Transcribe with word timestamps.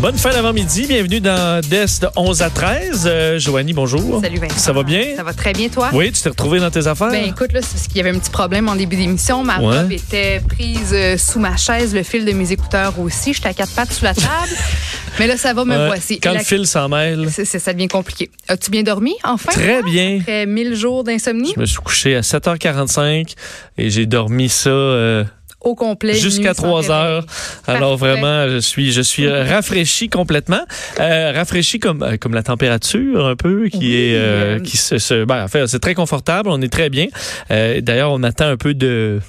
Bonne 0.00 0.16
fin 0.16 0.30
d'avant-midi. 0.30 0.86
Bienvenue 0.86 1.18
dans 1.20 1.60
DES 1.60 1.98
de 2.02 2.08
11 2.14 2.42
à 2.42 2.50
13. 2.50 3.02
Euh, 3.10 3.38
Joanie, 3.40 3.72
bonjour. 3.72 4.20
Salut 4.22 4.38
Vincent. 4.38 4.56
Ça 4.56 4.72
va 4.72 4.84
bien? 4.84 5.16
Ça 5.16 5.24
va 5.24 5.32
très 5.32 5.52
bien, 5.52 5.68
toi? 5.68 5.90
Oui, 5.92 6.12
tu 6.12 6.22
t'es 6.22 6.28
retrouvé 6.28 6.60
dans 6.60 6.70
tes 6.70 6.86
affaires? 6.86 7.10
Ben 7.10 7.24
écoute, 7.24 7.52
là, 7.52 7.60
c'est 7.62 7.72
parce 7.74 7.88
qu'il 7.88 7.96
y 7.96 8.00
avait 8.00 8.10
un 8.10 8.18
petit 8.20 8.30
problème 8.30 8.68
en 8.68 8.76
début 8.76 8.94
d'émission. 8.94 9.42
Ma 9.42 9.58
Ouais. 9.58 9.80
robe 9.80 9.90
était 9.90 10.40
prise 10.48 10.92
euh, 10.92 11.16
sous 11.18 11.40
ma 11.40 11.56
chaise, 11.56 11.96
le 11.96 12.04
fil 12.04 12.24
de 12.24 12.30
mes 12.30 12.52
écouteurs 12.52 12.96
aussi. 13.00 13.34
J'étais 13.34 13.48
à 13.48 13.54
quatre 13.54 13.74
pattes 13.74 13.92
sous 13.92 14.04
la 14.04 14.14
table. 14.14 14.28
Mais 15.18 15.26
là, 15.26 15.36
ça 15.36 15.52
va, 15.52 15.64
me 15.64 15.86
voici. 15.86 16.20
Quand 16.20 16.32
La- 16.32 16.38
le 16.38 16.44
fil 16.44 16.64
s'en 16.64 16.88
mêle, 16.88 17.26
ça 17.30 17.72
devient 17.72 17.88
compliqué. 17.88 18.30
As-tu 18.46 18.70
bien 18.70 18.84
dormi, 18.84 19.16
enfin? 19.24 19.50
Très 19.50 19.80
toi? 19.80 19.90
bien. 19.90 20.18
Après 20.20 20.46
1000 20.46 20.76
jours 20.76 21.02
d'insomnie? 21.02 21.54
je 21.56 21.60
me 21.60 21.66
suis 21.66 21.78
couché 21.78 22.14
à 22.14 22.20
7h45 22.20 23.34
et 23.78 23.90
j'ai 23.90 24.06
dormi 24.06 24.48
ça 24.48 24.70
euh, 24.70 25.24
Au 25.60 25.74
complet. 25.74 26.14
jusqu'à 26.14 26.50
nuit 26.50 26.54
sans 26.56 26.62
3 26.62 26.80
réveil. 26.82 26.96
heures. 26.96 27.26
Alors 27.66 27.98
Parfait. 27.98 28.12
vraiment, 28.20 28.48
je 28.48 28.58
suis, 28.58 28.92
je 28.92 29.02
suis 29.02 29.26
euh, 29.26 29.44
rafraîchi 29.44 30.08
complètement. 30.08 30.60
Euh, 31.00 31.32
rafraîchi 31.34 31.78
comme, 31.80 32.02
euh, 32.02 32.16
comme 32.16 32.32
la 32.34 32.42
température 32.44 33.26
un 33.26 33.34
peu, 33.36 33.68
qui 33.68 33.78
Oui, 33.78 33.94
est, 33.94 34.14
euh, 34.14 34.56
euh, 34.56 34.60
qui 34.60 34.76
se, 34.76 34.98
se- 34.98 35.24
ben, 35.24 35.42
en 35.44 35.48
fait, 35.48 35.66
c'est 35.66 35.80
très 35.80 35.94
confortable. 35.94 36.48
On 36.50 36.60
est 36.62 36.72
très 36.72 36.90
bien. 36.90 37.06
Euh, 37.50 37.80
D'ailleurs, 37.80 38.12
on 38.12 38.22
attend 38.22 38.46
un 38.46 38.56
peu 38.56 38.72
de 38.74 39.20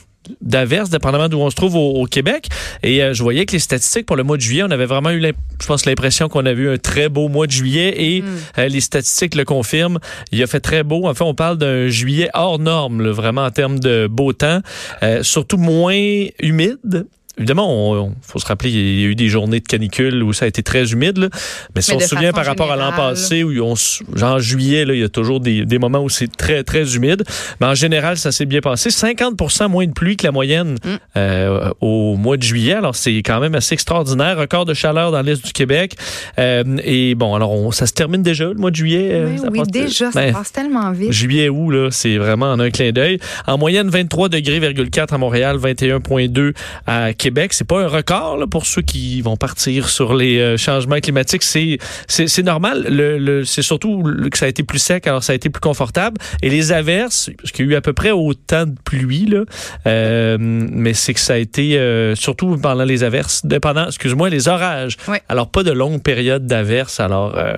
d'averses, 0.42 0.90
dépendamment 0.90 1.30
d'où 1.30 1.40
on 1.40 1.50
se 1.50 1.56
trouve 1.56 1.76
au, 1.76 2.02
au 2.02 2.06
Québec. 2.06 2.48
Et 2.84 3.04
euh, 3.04 3.14
je 3.14 3.24
voyais 3.24 3.46
que 3.46 3.52
les 3.54 3.60
statistiques 3.60 4.06
pour 4.06 4.16
le 4.16 4.24
mois 4.24 4.38
de 4.38 4.42
juillet, 4.42 4.64
on 4.64 4.72
avait 4.72 4.86
vraiment 4.86 5.12
eu, 5.12 5.22
je 5.22 5.66
pense, 5.68 5.86
l'impression 5.86 6.30
qu'on 6.30 6.46
avait 6.46 6.64
eu 6.64 6.70
un 6.70 6.78
très 6.78 7.10
beau 7.10 7.28
mois 7.28 7.48
de 7.48 7.52
juillet 7.52 7.94
et 7.98 8.22
Hmm. 8.22 8.26
euh, 8.58 8.68
les 8.68 8.82
statistiques 8.82 9.36
le 9.36 9.46
confirment. 9.46 10.00
Il 10.32 10.42
a 10.44 10.48
fait 10.48 10.60
très 10.60 10.84
beau. 10.84 11.08
En 11.08 11.14
fait, 11.14 11.24
on 11.24 11.34
parle 11.34 11.58
d'un 11.58 11.88
juillet 11.88 12.30
hors 12.34 12.60
norme, 12.60 13.02
là, 13.02 13.12
vraiment 13.12 13.44
en 13.46 13.52
termes 13.52 13.80
de 13.80 14.08
beau 14.08 14.34
temps, 14.34 14.60
Euh, 15.04 15.24
surtout 15.24 15.58
moins 15.58 16.26
humide. 16.40 17.06
Évidemment, 17.40 17.96
il 18.10 18.12
faut 18.22 18.38
se 18.38 18.46
rappeler, 18.46 18.70
il 18.70 19.00
y 19.02 19.06
a 19.06 19.08
eu 19.08 19.16
des 19.16 19.30
journées 19.30 19.60
de 19.60 19.66
canicule 19.68 20.22
où 20.24 20.34
ça 20.34 20.46
a 20.46 20.48
été 20.48 20.62
très 20.62 20.92
humide. 20.92 21.18
là. 21.18 21.30
Mais 21.76 21.82
si 21.82 21.92
Mais 21.92 21.98
on 21.98 22.00
se 22.02 22.08
souvient 22.10 22.32
par 22.34 22.46
rapport 22.46 22.72
à 22.72 22.76
l'an 22.76 22.92
passé, 22.92 23.44
où 23.44 23.52
on, 23.64 23.74
en 24.22 24.40
juillet, 24.40 24.86
là, 24.86 24.94
il 24.94 25.00
y 25.00 25.04
a 25.04 25.10
toujours 25.10 25.40
des, 25.40 25.66
des 25.66 25.80
moments 25.80 26.02
où 26.04 26.10
c'est 26.10 26.28
très, 26.36 26.64
très 26.64 26.96
humide. 26.96 27.24
Mais 27.62 27.68
en 27.68 27.76
général, 27.76 28.18
ça 28.18 28.32
s'est 28.32 28.46
bien 28.46 28.60
passé. 28.62 28.90
50% 28.90 29.70
moins 29.70 29.88
de 29.88 29.92
pluie 29.94 30.18
que 30.18 30.26
la 30.28 30.32
moyenne 30.32 30.76
Mm. 30.84 30.88
euh, 31.18 31.70
au 31.82 32.16
mois 32.18 32.38
de 32.38 32.44
juillet. 32.44 32.74
Alors, 32.74 32.96
c'est 32.96 33.16
quand 33.18 33.40
même 33.40 33.56
assez 33.56 33.74
extraordinaire. 33.74 34.38
Record 34.38 34.66
de 34.66 34.74
chaleur 34.74 35.12
dans 35.12 35.22
l'est 35.22 35.44
du 35.44 35.54
Québec. 35.54 35.96
Euh, 36.38 36.64
et 36.84 37.16
bon, 37.16 37.36
alors, 37.36 37.52
on- 37.52 37.72
ça 37.72 37.86
se 37.86 37.94
termine 37.94 38.22
déjà, 38.22 38.46
le 38.46 38.56
mois 38.56 38.72
de 38.72 38.76
juillet. 38.76 39.10
euh, 39.14 39.30
Oui, 39.32 39.38
ça 39.40 39.48
oui, 39.50 39.60
passe- 39.60 39.68
déjà, 39.70 40.12
ça 40.12 40.20
Ben, 40.20 40.34
passe 40.34 40.52
tellement 40.52 40.92
vite. 40.92 41.12
Juillet 41.14 41.48
août 41.50 41.72
là, 41.72 41.88
c'est 41.92 42.18
vraiment 42.18 42.52
en 42.52 42.60
un 42.60 42.70
clin 42.70 42.92
d'œil. 42.92 43.20
En 43.48 43.58
moyenne 43.58 43.90
23 43.90 44.28
degrés 44.30 44.60
4 44.92 45.14
à 45.14 45.18
Montréal, 45.18 45.58
21.2 45.58 46.54
à 46.86 47.14
Québec. 47.14 47.29
C'est 47.52 47.68
pas 47.68 47.82
un 47.82 47.88
record 47.88 48.38
là, 48.38 48.48
pour 48.48 48.66
ceux 48.66 48.82
qui 48.82 49.22
vont 49.22 49.38
partir 49.38 49.90
sur 49.90 50.14
les 50.16 50.40
euh, 50.40 50.58
changements 50.58 51.00
climatiques. 51.00 51.44
C'est 51.44 52.44
normal. 52.44 52.86
Le, 52.90 53.18
le- 53.18 53.46
c'est 53.46 53.62
surtout 53.62 54.04
que 54.32 54.38
ça 54.38 54.46
a 54.46 54.48
été 54.50 54.64
plus 54.64 54.80
sec, 54.80 55.08
alors 55.08 55.24
ça 55.24 55.34
a 55.34 55.36
été 55.36 55.50
plus 55.50 55.62
confortable. 55.62 56.18
Et 56.42 56.50
les 56.50 56.72
averses, 56.72 57.30
parce 57.38 57.52
qu'il 57.52 57.66
y 57.66 57.70
a 57.70 57.72
eu 57.72 57.76
à 57.76 57.82
peu 57.82 57.94
près 57.94 58.12
autant 58.12 58.66
de 58.66 58.76
pluie 58.84 59.26
là, 59.26 59.44
euh, 59.88 60.38
mais 60.40 60.94
c'est 60.94 61.14
que 61.14 61.20
ça 61.20 61.34
a 61.34 61.38
été 61.38 61.78
euh, 61.78 62.16
surtout 62.16 62.58
pendant 62.58 62.84
les 62.84 63.04
averses, 63.04 63.42
pendant, 63.62 63.88
excuse-moi, 63.88 64.30
les 64.30 64.48
orages. 64.48 64.98
Ouais. 65.08 65.22
Alors 65.30 65.50
pas 65.50 65.64
de 65.64 65.72
longues 65.72 66.02
périodes 66.02 66.46
d'averses. 66.48 67.00
Alors 67.00 67.38
euh, 67.38 67.54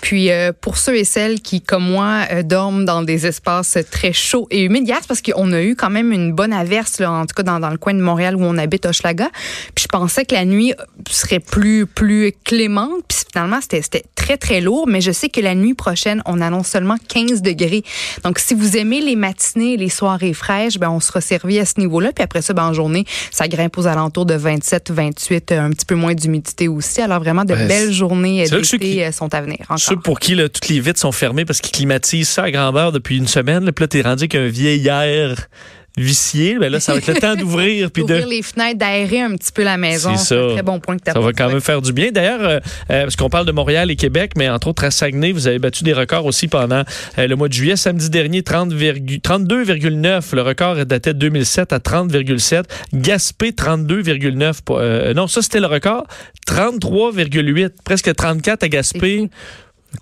Puis 0.00 0.28
pour 0.60 0.76
ceux 0.78 0.96
et 0.96 1.04
celles 1.04 1.40
qui, 1.40 1.60
comme 1.60 1.84
moi, 1.84 2.24
dorment 2.44 2.84
dans 2.84 3.02
des 3.02 3.26
espaces 3.26 3.78
très 3.90 4.12
chauds 4.12 4.46
et 4.50 4.62
humides, 4.64 4.86
hier, 4.88 4.98
c'est 5.00 5.08
parce 5.08 5.22
qu'on 5.22 5.52
a 5.52 5.62
eu 5.62 5.74
quand 5.76 5.90
même 5.90 6.12
une 6.12 6.32
bonne 6.32 6.52
averse, 6.52 6.98
là, 7.00 7.10
en 7.10 7.26
tout 7.26 7.34
cas 7.34 7.42
dans, 7.42 7.60
dans 7.60 7.70
le 7.70 7.78
coin 7.78 7.94
de 7.94 8.00
Montréal 8.00 8.36
où 8.36 8.42
on 8.42 8.56
habite, 8.58 8.86
Hochelaga. 8.86 9.13
Puis 9.74 9.84
je 9.84 9.88
pensais 9.88 10.24
que 10.24 10.34
la 10.34 10.44
nuit 10.44 10.74
serait 11.10 11.40
plus 11.40 11.86
plus 11.86 12.32
clémente. 12.44 12.90
Puis 13.08 13.18
finalement, 13.32 13.58
c'était 13.60 14.04
très, 14.14 14.36
très 14.36 14.60
lourd. 14.60 14.86
Mais 14.86 15.00
je 15.00 15.12
sais 15.12 15.28
que 15.28 15.40
la 15.40 15.54
nuit 15.54 15.74
prochaine, 15.74 16.22
on 16.26 16.40
annonce 16.40 16.68
seulement 16.68 16.96
15 17.08 17.42
degrés. 17.42 17.82
Donc, 18.24 18.38
si 18.38 18.54
vous 18.54 18.76
aimez 18.76 19.00
les 19.00 19.16
matinées, 19.16 19.76
les 19.76 19.88
soirées 19.88 20.34
fraîches, 20.34 20.78
ben 20.78 20.90
on 20.90 21.00
sera 21.00 21.20
servi 21.20 21.58
à 21.58 21.64
ce 21.64 21.74
niveau-là. 21.78 22.12
Puis 22.12 22.22
après 22.24 22.42
ça, 22.42 22.52
ben, 22.54 22.64
en 22.64 22.72
journée, 22.72 23.04
ça 23.30 23.48
grimpe 23.48 23.76
aux 23.78 23.86
alentours 23.86 24.26
de 24.26 24.34
27, 24.34 24.90
28, 24.90 25.52
euh, 25.52 25.60
un 25.60 25.70
petit 25.70 25.86
peu 25.86 25.94
moins 25.94 26.14
d'humidité 26.14 26.68
aussi. 26.68 27.00
Alors 27.00 27.20
vraiment, 27.20 27.44
de 27.44 27.54
belles 27.54 27.92
journées 27.92 28.42
euh, 28.44 28.48
d'été 28.78 28.78
qui- 28.78 29.02
euh, 29.02 29.12
sont 29.12 29.32
à 29.34 29.40
venir. 29.40 29.58
encore. 29.64 29.78
Ceux 29.78 29.96
pour 29.96 30.18
qui 30.18 30.34
là, 30.34 30.48
toutes 30.48 30.68
les 30.68 30.80
vitres 30.80 31.00
sont 31.00 31.12
fermées 31.12 31.44
parce 31.44 31.60
qu'ils 31.60 31.72
climatisent 31.72 32.28
ça 32.28 32.44
à 32.44 32.50
grandeur 32.50 32.92
depuis 32.92 33.16
une 33.18 33.26
semaine, 33.28 33.64
là, 33.64 33.72
puis 33.72 33.82
là, 33.82 33.88
t'es 33.88 34.02
rendu 34.02 34.28
qu'un 34.28 34.46
vieil 34.48 34.86
air 34.88 35.48
vicié, 35.96 36.58
ben 36.58 36.70
là, 36.72 36.80
ça 36.80 36.92
va 36.92 36.98
être 36.98 37.06
le 37.06 37.14
temps 37.14 37.36
d'ouvrir 37.36 37.90
puis 37.90 38.04
de. 38.08 38.14
Les 38.28 38.42
fenêtres, 38.42 38.78
d'aérer 38.78 39.20
un 39.20 39.36
petit 39.36 39.52
peu 39.52 39.62
la 39.62 39.76
maison. 39.76 40.16
C'est 40.16 40.24
C'est 40.34 40.38
un 40.38 40.52
très 40.54 40.62
bon 40.62 40.80
point 40.80 40.96
que 40.96 41.04
tu 41.04 41.12
Ça 41.12 41.20
va 41.20 41.32
quand 41.32 41.48
même 41.48 41.60
faire 41.60 41.80
du 41.82 41.92
bien. 41.92 42.10
D'ailleurs, 42.10 42.40
euh, 42.42 42.58
euh, 42.90 43.02
parce 43.04 43.16
qu'on 43.16 43.28
parle 43.30 43.46
de 43.46 43.52
Montréal 43.52 43.90
et 43.90 43.96
Québec, 43.96 44.32
mais 44.36 44.48
entre 44.48 44.68
autres 44.68 44.84
à 44.84 44.90
Saguenay, 44.90 45.32
vous 45.32 45.46
avez 45.46 45.58
battu 45.58 45.84
des 45.84 45.92
records 45.92 46.26
aussi 46.26 46.48
pendant 46.48 46.82
euh, 47.18 47.26
le 47.26 47.36
mois 47.36 47.48
de 47.48 47.52
juillet. 47.52 47.76
Samedi 47.76 48.10
dernier, 48.10 48.42
30 48.42 48.72
virgu- 48.72 49.20
32,9. 49.20 50.34
Le 50.34 50.42
record 50.42 50.84
datait 50.86 51.14
de 51.14 51.18
2007 51.18 51.72
à 51.72 51.78
30,7. 51.78 52.64
Gaspé, 52.92 53.52
32,9. 53.52 54.62
pour- 54.64 54.78
euh, 54.78 55.14
non, 55.14 55.26
ça, 55.28 55.42
c'était 55.42 55.60
le 55.60 55.66
record. 55.66 56.06
33,8. 56.48 57.70
Presque 57.84 58.14
34 58.14 58.62
à 58.64 58.68
Gaspé. 58.68 59.28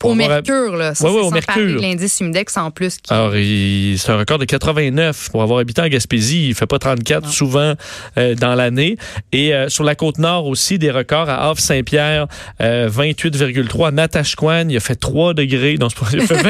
Au 0.03 0.15
mercure, 0.15 0.77
là. 0.77 0.95
Ça, 0.95 1.05
ouais, 1.11 1.21
c'est 1.21 1.27
au 1.27 1.31
mercure. 1.31 1.81
l'indice 1.81 2.21
humidex 2.21 2.57
en 2.57 2.71
plus. 2.71 2.97
Qui... 2.99 3.13
Alors, 3.13 3.33
c'est 3.33 4.11
un 4.11 4.17
record 4.17 4.39
de 4.39 4.45
89 4.45 5.31
pour 5.31 5.43
avoir 5.43 5.59
habité 5.61 5.81
en 5.83 5.89
Gaspésie. 5.89 6.49
Il 6.49 6.55
fait 6.55 6.67
pas 6.67 6.79
34 6.79 7.25
Non. 7.25 7.31
souvent 7.31 7.75
euh, 8.19 8.35
dans 8.35 8.55
l'année. 8.55 8.97
Et 9.33 9.55
euh, 9.55 9.69
sur 9.69 9.85
la 9.85 9.95
côte 9.95 10.19
nord 10.19 10.47
aussi, 10.47 10.79
des 10.79 10.91
records 10.91 11.29
à 11.29 11.49
Havre-Saint-Pierre, 11.49 12.27
euh, 12.61 12.89
28,3. 12.89 13.89
À 13.89 13.91
Natashquan, 13.91 14.69
il 14.69 14.77
a 14.77 14.81
fait 14.81 14.95
3 14.97 15.35
degrés. 15.35 15.77
Pas, 15.79 15.89
il 16.13 16.21
a 16.21 16.27
fait 16.27 16.43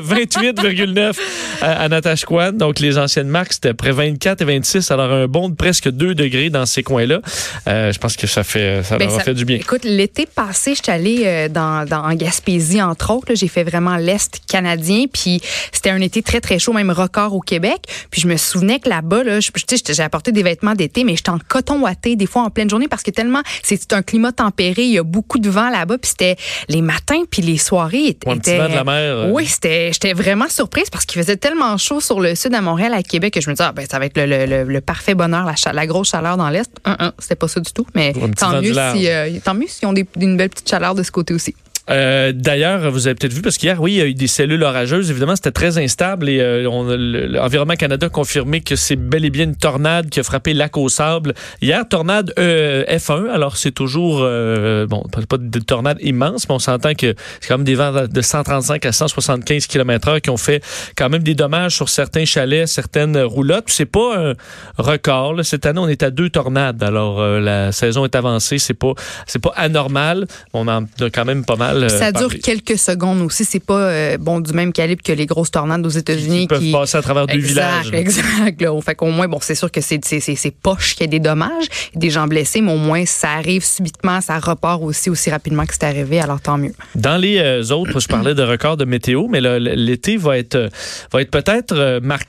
28,9 0.16 1.16
à, 1.60 1.82
à 1.82 1.88
Natashquan. 1.88 2.52
Donc, 2.52 2.80
les 2.80 2.98
anciennes 2.98 3.28
marques, 3.28 3.52
c'était 3.54 3.74
près 3.74 3.92
24 3.92 4.42
et 4.42 4.44
26. 4.44 4.90
Alors, 4.90 5.10
un 5.12 5.26
bond 5.26 5.48
de 5.48 5.54
presque 5.54 5.88
2 5.90 6.14
degrés 6.14 6.50
dans 6.50 6.66
ces 6.66 6.82
coins-là. 6.82 7.20
Euh, 7.68 7.92
je 7.92 7.98
pense 7.98 8.16
que 8.16 8.26
ça 8.26 8.44
fait, 8.44 8.82
ça 8.82 8.98
Ben, 8.98 9.06
leur 9.06 9.14
a 9.14 9.18
ça- 9.18 9.24
fait 9.24 9.34
du 9.34 9.44
bien. 9.44 9.56
Écoute, 9.56 9.84
l'été 9.84 10.26
passé, 10.26 10.74
j'étais 10.74 10.92
allée 10.92 11.22
euh, 11.24 11.48
dans, 11.48 11.86
dans, 11.88 12.02
en 12.04 12.14
Gaspésie, 12.14 12.81
entre 12.82 13.10
autres. 13.12 13.34
J'ai 13.34 13.48
fait 13.48 13.64
vraiment 13.64 13.96
l'Est 13.96 14.40
canadien. 14.46 15.04
Puis 15.12 15.40
c'était 15.72 15.90
un 15.90 16.00
été 16.00 16.22
très, 16.22 16.40
très 16.40 16.58
chaud, 16.58 16.72
même 16.72 16.90
record 16.90 17.34
au 17.34 17.40
Québec. 17.40 17.82
Puis 18.10 18.20
je 18.20 18.28
me 18.28 18.36
souvenais 18.36 18.78
que 18.78 18.88
là-bas, 18.88 19.22
là, 19.24 19.38
j'ai 19.40 20.02
apporté 20.02 20.32
des 20.32 20.42
vêtements 20.42 20.74
d'été, 20.74 21.04
mais 21.04 21.16
j'étais 21.16 21.30
en 21.30 21.38
coton 21.38 21.80
ouaté 21.80 22.16
des 22.16 22.26
fois 22.26 22.42
en 22.42 22.50
pleine 22.50 22.68
journée 22.70 22.88
parce 22.88 23.02
que 23.02 23.10
tellement 23.10 23.42
c'est 23.62 23.92
un 23.92 24.02
climat 24.02 24.32
tempéré, 24.32 24.82
il 24.84 24.92
y 24.92 24.98
a 24.98 25.02
beaucoup 25.02 25.38
de 25.38 25.48
vent 25.50 25.70
là-bas. 25.70 25.98
Puis 25.98 26.10
c'était 26.10 26.36
les 26.68 26.82
matins 26.82 27.22
puis 27.30 27.42
les 27.42 27.58
soirées 27.58 28.06
étaient... 28.08 28.30
Un 28.30 28.38
petit 28.38 28.56
vent 28.56 28.68
de 28.68 28.74
la 28.74 28.84
mer, 28.84 28.94
euh. 29.16 29.30
Oui, 29.30 29.46
j'étais 29.46 30.12
vraiment 30.12 30.48
surprise 30.48 30.90
parce 30.90 31.04
qu'il 31.06 31.20
faisait 31.20 31.36
tellement 31.36 31.76
chaud 31.78 32.00
sur 32.00 32.20
le 32.20 32.34
sud 32.34 32.54
à 32.54 32.60
Montréal, 32.60 32.94
à 32.94 33.02
Québec, 33.02 33.34
que 33.34 33.40
je 33.40 33.48
me 33.50 33.54
disais, 33.54 33.64
ah, 33.68 33.72
ben, 33.72 33.86
ça 33.90 33.98
va 33.98 34.06
être 34.06 34.16
le, 34.16 34.26
le- 34.26 34.46
le- 34.46 34.64
le 34.64 34.80
parfait 34.80 35.14
bonheur, 35.14 35.46
la, 35.72 35.86
grosse 35.86 36.10
chaleur 36.10 36.36
dans 36.36 36.48
l'Est. 36.48 36.70
C'était 37.18 37.34
pas 37.36 37.48
ça 37.48 37.60
du 37.60 37.72
tout. 37.72 37.86
Mais 37.94 38.12
petit 38.12 38.30
tant 38.36 38.60
mieux, 38.60 38.72
si, 38.96 39.08
euh, 39.08 39.38
tant 39.44 39.54
mieux 39.54 39.66
s'ils 39.68 39.86
ont 39.88 39.92
des, 39.92 40.06
une 40.20 40.36
belle 40.36 40.50
petite 40.50 40.68
chaleur 40.68 40.94
de 40.94 41.02
ce 41.02 41.10
côté 41.10 41.34
aussi. 41.34 41.54
Euh, 41.90 42.32
D'ailleurs, 42.34 42.90
vous 42.90 43.06
avez 43.06 43.14
peut-être 43.14 43.32
vu, 43.32 43.42
parce 43.42 43.58
qu'hier, 43.58 43.80
oui, 43.80 43.92
il 43.92 43.98
y 43.98 44.00
a 44.00 44.06
eu 44.06 44.14
des 44.14 44.26
cellules 44.26 44.62
orageuses. 44.62 45.10
Évidemment, 45.10 45.36
c'était 45.36 45.50
très 45.50 45.78
instable 45.78 46.28
et 46.28 46.40
euh, 46.40 47.28
l'Environnement 47.28 47.74
Canada 47.74 48.06
a 48.06 48.08
confirmé 48.08 48.60
que 48.60 48.76
c'est 48.76 48.96
bel 48.96 49.24
et 49.24 49.30
bien 49.30 49.44
une 49.44 49.56
tornade 49.56 50.08
qui 50.08 50.20
a 50.20 50.22
frappé 50.22 50.54
Lac 50.54 50.76
au 50.76 50.88
Sable. 50.88 51.34
Hier, 51.60 51.86
tornade 51.88 52.32
euh, 52.38 52.84
F1. 52.86 53.28
Alors, 53.30 53.56
c'est 53.56 53.72
toujours, 53.72 54.18
bon, 54.20 55.04
pas, 55.28 55.36
de 55.38 55.58
tornade 55.58 55.98
immense, 56.00 56.48
mais 56.48 56.54
on 56.54 56.58
s'entend 56.58 56.94
que 56.94 57.14
c'est 57.40 57.48
quand 57.48 57.58
même 57.58 57.64
des 57.64 57.74
vents 57.74 58.06
de 58.06 58.20
135 58.22 58.86
à 58.86 58.92
175 58.92 59.66
km 59.66 60.08
heure 60.08 60.20
qui 60.20 60.30
ont 60.30 60.36
fait 60.36 60.62
quand 60.96 61.08
même 61.08 61.22
des 61.22 61.34
dommages 61.34 61.74
sur 61.74 61.88
certains 61.88 62.24
chalets, 62.24 62.68
certaines 62.68 63.18
roulottes. 63.18 63.64
C'est 63.68 63.86
pas 63.86 64.30
un 64.30 64.34
record. 64.78 65.44
Cette 65.44 65.66
année, 65.66 65.80
on 65.80 65.88
est 65.88 66.02
à 66.02 66.10
deux 66.10 66.30
tornades. 66.30 66.82
Alors, 66.82 67.22
la 67.22 67.72
saison 67.72 68.04
est 68.04 68.14
avancée. 68.14 68.58
C'est 68.58 68.74
pas, 68.74 68.92
c'est 69.26 69.42
pas 69.42 69.52
anormal. 69.56 70.26
On 70.52 70.68
en 70.68 70.84
a 70.84 71.10
quand 71.12 71.24
même 71.24 71.44
pas 71.44 71.56
mal. 71.56 71.71
Euh, 71.76 71.88
ça 71.88 72.12
dure 72.12 72.28
parlé. 72.28 72.38
quelques 72.40 72.78
secondes 72.78 73.20
aussi. 73.22 73.44
C'est 73.44 73.64
pas 73.64 73.78
euh, 73.78 74.18
bon 74.18 74.40
du 74.40 74.52
même 74.52 74.72
calibre 74.72 75.02
que 75.02 75.12
les 75.12 75.26
grosses 75.26 75.50
tornades 75.50 75.84
aux 75.84 75.90
États-Unis 75.90 76.42
Qui 76.42 76.46
peuvent 76.48 76.70
passer 76.72 76.96
à 76.98 77.02
travers 77.02 77.26
deux 77.26 77.34
exact, 77.34 77.84
villages. 77.84 77.92
là. 77.92 77.98
Exact. 77.98 78.60
Là. 78.60 78.80
Fait 78.82 78.94
qu'au 78.94 79.10
moins, 79.10 79.28
bon, 79.28 79.38
c'est 79.40 79.54
sûr 79.54 79.70
que 79.70 79.80
c'est 79.80 80.04
c'est 80.04 80.20
c'est- 80.20 80.36
c'est 80.36 80.50
poche 80.50 80.94
qu'il 80.94 81.04
y 81.06 81.08
a 81.08 81.10
des 81.10 81.20
dommages, 81.20 81.66
des 81.94 82.10
gens 82.10 82.26
blessés, 82.26 82.60
mais 82.60 82.72
au 82.72 82.76
moins 82.78 83.04
ça 83.06 83.30
arrive 83.32 83.64
subitement, 83.64 84.20
ça 84.20 84.38
repart 84.38 84.82
aussi 84.82 85.10
aussi 85.10 85.30
rapidement 85.30 85.64
que 85.66 85.74
c'est 85.74 85.84
arrivé. 85.84 86.20
Alors 86.20 86.40
tant 86.40 86.58
mieux. 86.58 86.72
Dans 86.94 87.16
les 87.16 87.38
euh, 87.38 87.62
autres, 87.74 88.00
je 88.00 88.08
parlais 88.08 88.34
de 88.34 88.42
records 88.42 88.76
de 88.76 88.84
météo, 88.84 89.26
mais 89.28 89.40
l'été 89.40 90.16
va 90.16 90.38
être, 90.38 90.54
euh, 90.56 90.68
va 91.12 91.20
être 91.22 91.30
peut-être 91.30 91.74
euh, 91.76 92.00
marqué 92.02 92.26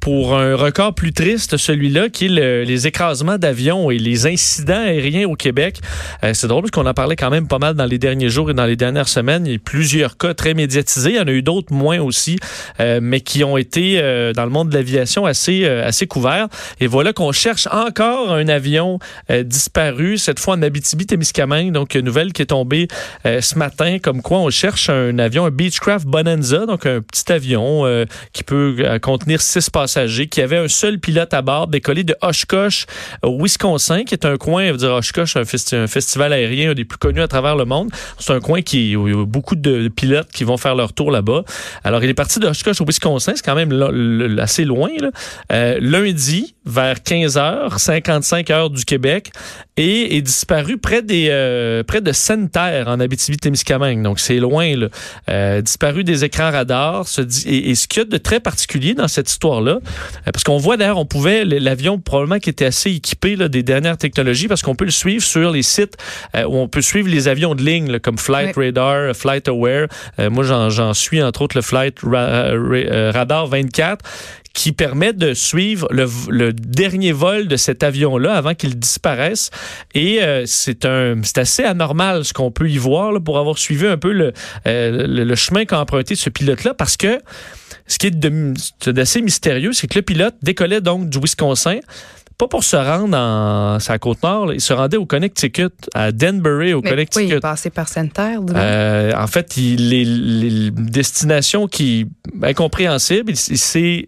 pour 0.00 0.34
un 0.34 0.56
record 0.56 0.94
plus 0.94 1.12
triste, 1.12 1.58
celui-là, 1.58 2.08
qui 2.08 2.24
est 2.24 2.64
les 2.64 2.86
écrasements 2.86 3.36
d'avions 3.36 3.90
et 3.90 3.98
les 3.98 4.26
incidents 4.26 4.80
aériens 4.80 5.28
au 5.28 5.34
Québec. 5.34 5.78
Euh, 6.24 6.32
c'est 6.32 6.46
drôle 6.46 6.62
parce 6.62 6.70
qu'on 6.70 6.86
en 6.86 6.94
parlait 6.94 7.16
quand 7.16 7.28
même 7.28 7.46
pas 7.46 7.58
mal 7.58 7.74
dans 7.74 7.84
les 7.84 7.98
derniers 7.98 8.30
jours 8.30 8.50
et 8.50 8.54
dans 8.54 8.64
les 8.64 8.76
dernières 8.76 9.08
semaines. 9.08 9.44
Il 9.44 9.48
y 9.50 9.52
a 9.52 9.56
eu 9.56 9.58
plusieurs 9.58 10.16
cas 10.16 10.32
très 10.32 10.54
médiatisés. 10.54 11.10
Il 11.10 11.16
y 11.16 11.20
en 11.20 11.26
a 11.26 11.32
eu 11.32 11.42
d'autres 11.42 11.70
moins 11.70 12.00
aussi, 12.00 12.38
euh, 12.80 13.00
mais 13.02 13.20
qui 13.20 13.44
ont 13.44 13.58
été 13.58 14.00
euh, 14.00 14.32
dans 14.32 14.44
le 14.44 14.50
monde 14.50 14.70
de 14.70 14.74
l'aviation 14.74 15.26
assez, 15.26 15.66
assez 15.66 16.06
couverts. 16.06 16.48
Et 16.80 16.86
voilà 16.86 17.12
qu'on 17.12 17.32
cherche 17.32 17.68
encore 17.70 18.32
un 18.32 18.48
avion 18.48 19.00
disparu, 19.44 20.16
cette 20.16 20.40
fois 20.40 20.54
en 20.54 20.62
Abitibi-Témiscamingue. 20.62 21.72
Donc, 21.72 21.94
une 21.94 22.06
nouvelle 22.06 22.32
qui 22.32 22.40
est 22.40 22.46
tombée 22.46 22.88
ce 23.24 23.58
matin, 23.58 23.98
comme 23.98 24.22
quoi 24.22 24.38
on 24.38 24.50
cherche 24.50 24.88
un 24.88 25.18
avion, 25.18 25.44
un 25.44 25.50
Beechcraft 25.50 26.06
Bonanza, 26.06 26.64
donc 26.64 26.86
un 26.86 27.02
petit 27.02 27.30
avion 27.30 27.84
qui 28.32 28.44
peut 28.44 28.98
contenir 29.02 29.41
six 29.42 29.70
passagers, 29.70 30.28
qui 30.28 30.40
avait 30.40 30.58
un 30.58 30.68
seul 30.68 30.98
pilote 30.98 31.34
à 31.34 31.42
bord, 31.42 31.66
décollé 31.66 32.04
de 32.04 32.16
Oshkosh 32.22 32.86
au 33.22 33.42
Wisconsin, 33.42 34.04
qui 34.04 34.14
est 34.14 34.24
un 34.24 34.36
coin, 34.36 34.66
je 34.66 34.72
veux 34.72 34.78
dire, 34.78 34.92
Oshkosh, 34.92 35.36
un, 35.36 35.42
un 35.42 35.86
festival 35.86 36.32
aérien 36.32 36.74
des 36.74 36.84
plus 36.84 36.98
connus 36.98 37.20
à 37.20 37.28
travers 37.28 37.56
le 37.56 37.64
monde. 37.64 37.90
C'est 38.18 38.32
un 38.32 38.40
coin 38.40 38.62
qui 38.62 38.96
où 38.96 39.08
il 39.08 39.14
y 39.14 39.16
a 39.16 39.24
beaucoup 39.24 39.56
de 39.56 39.88
pilotes 39.88 40.30
qui 40.32 40.44
vont 40.44 40.56
faire 40.56 40.74
leur 40.74 40.92
tour 40.92 41.10
là-bas. 41.10 41.42
Alors, 41.84 42.02
il 42.02 42.10
est 42.10 42.14
parti 42.14 42.38
de 42.38 42.46
Oshkosh 42.46 42.80
au 42.80 42.84
Wisconsin, 42.84 43.32
c'est 43.36 43.44
quand 43.44 43.54
même 43.54 44.38
assez 44.38 44.64
loin. 44.64 44.90
Euh, 45.52 45.78
lundi, 45.80 46.54
vers 46.64 46.96
15h, 46.96 47.78
55 47.78 48.50
heures 48.50 48.70
du 48.70 48.84
Québec, 48.84 49.32
et 49.76 50.16
est 50.16 50.22
disparu 50.22 50.78
près 50.78 51.02
des 51.02 51.28
euh, 51.30 51.82
près 51.82 52.00
de 52.00 52.12
Sainte-Terre 52.12 52.88
en 52.88 53.00
Abitibi-Témiscamingue. 53.00 54.02
Donc, 54.02 54.20
c'est 54.20 54.38
loin. 54.38 54.76
Là. 54.76 54.88
Euh, 55.30 55.60
disparu 55.60 56.04
des 56.04 56.24
écrans 56.24 56.50
radars. 56.50 57.06
et, 57.46 57.70
et 57.70 57.74
ce 57.74 57.88
qu'il 57.88 58.02
y 58.02 58.02
a 58.02 58.08
de 58.08 58.16
très 58.18 58.40
particulier 58.40 58.94
dans 58.94 59.08
cette 59.08 59.28
histoire-là, 59.32 59.80
parce 60.24 60.44
qu'on 60.44 60.58
voit 60.58 60.76
d'ailleurs, 60.76 60.98
on 60.98 61.06
pouvait, 61.06 61.44
l'avion 61.44 61.98
probablement 61.98 62.38
qui 62.38 62.50
était 62.50 62.64
assez 62.64 62.90
équipé 62.90 63.36
là, 63.36 63.48
des 63.48 63.62
dernières 63.62 63.96
technologies, 63.96 64.48
parce 64.48 64.62
qu'on 64.62 64.74
peut 64.74 64.84
le 64.84 64.90
suivre 64.90 65.22
sur 65.22 65.50
les 65.50 65.62
sites 65.62 65.96
euh, 66.36 66.44
où 66.44 66.56
on 66.56 66.68
peut 66.68 66.82
suivre 66.82 67.08
les 67.08 67.28
avions 67.28 67.54
de 67.54 67.62
ligne, 67.62 67.98
comme 67.98 68.18
Flight 68.18 68.54
Radar, 68.56 69.14
Flight 69.14 69.48
Aware. 69.48 69.86
Euh, 70.18 70.30
moi, 70.30 70.44
j'en 70.44 70.94
suis 70.94 71.22
entre 71.22 71.42
autres 71.42 71.56
le 71.56 71.62
Flight 71.62 71.98
euh, 72.04 73.10
Radar 73.12 73.46
24 73.46 74.04
qui 74.54 74.72
permet 74.72 75.14
de 75.14 75.32
suivre 75.32 75.88
le, 75.90 76.52
dernier 76.52 77.12
vol 77.12 77.48
de 77.48 77.56
cet 77.56 77.82
avion-là 77.82 78.34
avant 78.34 78.54
qu'il 78.54 78.78
disparaisse. 78.78 79.50
Et 79.94 80.20
c'est 80.44 80.84
un, 80.84 81.14
c'est 81.22 81.38
assez 81.38 81.64
anormal 81.64 82.26
ce 82.26 82.34
qu'on 82.34 82.50
peut 82.50 82.68
y 82.68 82.76
voir 82.76 83.12
là, 83.12 83.20
pour 83.20 83.38
avoir 83.38 83.56
suivi 83.56 83.86
un 83.86 83.96
peu 83.96 84.12
le, 84.12 84.34
le 84.66 85.34
chemin 85.36 85.64
qu'a 85.64 85.80
emprunté 85.80 86.16
ce 86.16 86.28
pilote-là, 86.28 86.74
parce 86.74 86.98
que 86.98 87.18
ce 87.92 87.98
qui 87.98 88.06
est 88.06 88.90
d'assez 88.90 89.20
mystérieux, 89.20 89.72
c'est 89.74 89.86
que 89.86 89.98
le 89.98 90.02
pilote 90.02 90.34
décollait 90.42 90.80
donc 90.80 91.10
du 91.10 91.18
Wisconsin 91.18 91.80
pas 92.38 92.48
pour 92.48 92.64
se 92.64 92.76
rendre 92.76 93.16
en 93.16 93.78
sa 93.78 93.98
côte 93.98 94.22
nord, 94.22 94.52
il 94.52 94.60
se 94.60 94.72
rendait 94.72 94.96
au 94.96 95.06
Connecticut, 95.06 95.68
à 95.94 96.10
Denbury, 96.10 96.72
au 96.72 96.82
Connecticut. 96.82 97.26
Oui, 97.26 97.30
il 97.34 97.40
passé 97.40 97.70
par 97.70 97.88
Sainte-Terre. 97.88 98.40
Euh, 98.54 99.12
en 99.14 99.26
fait, 99.26 99.56
il, 99.58 99.90
les, 99.90 100.04
les 100.04 100.70
destinations 100.70 101.68
qui 101.68 102.06
incompréhensibles, 102.42 103.30
il, 103.30 103.52
il 103.52 104.06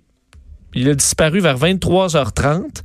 a 0.89 0.95
disparu 0.95 1.41
vers 1.41 1.59
23h30. 1.59 2.83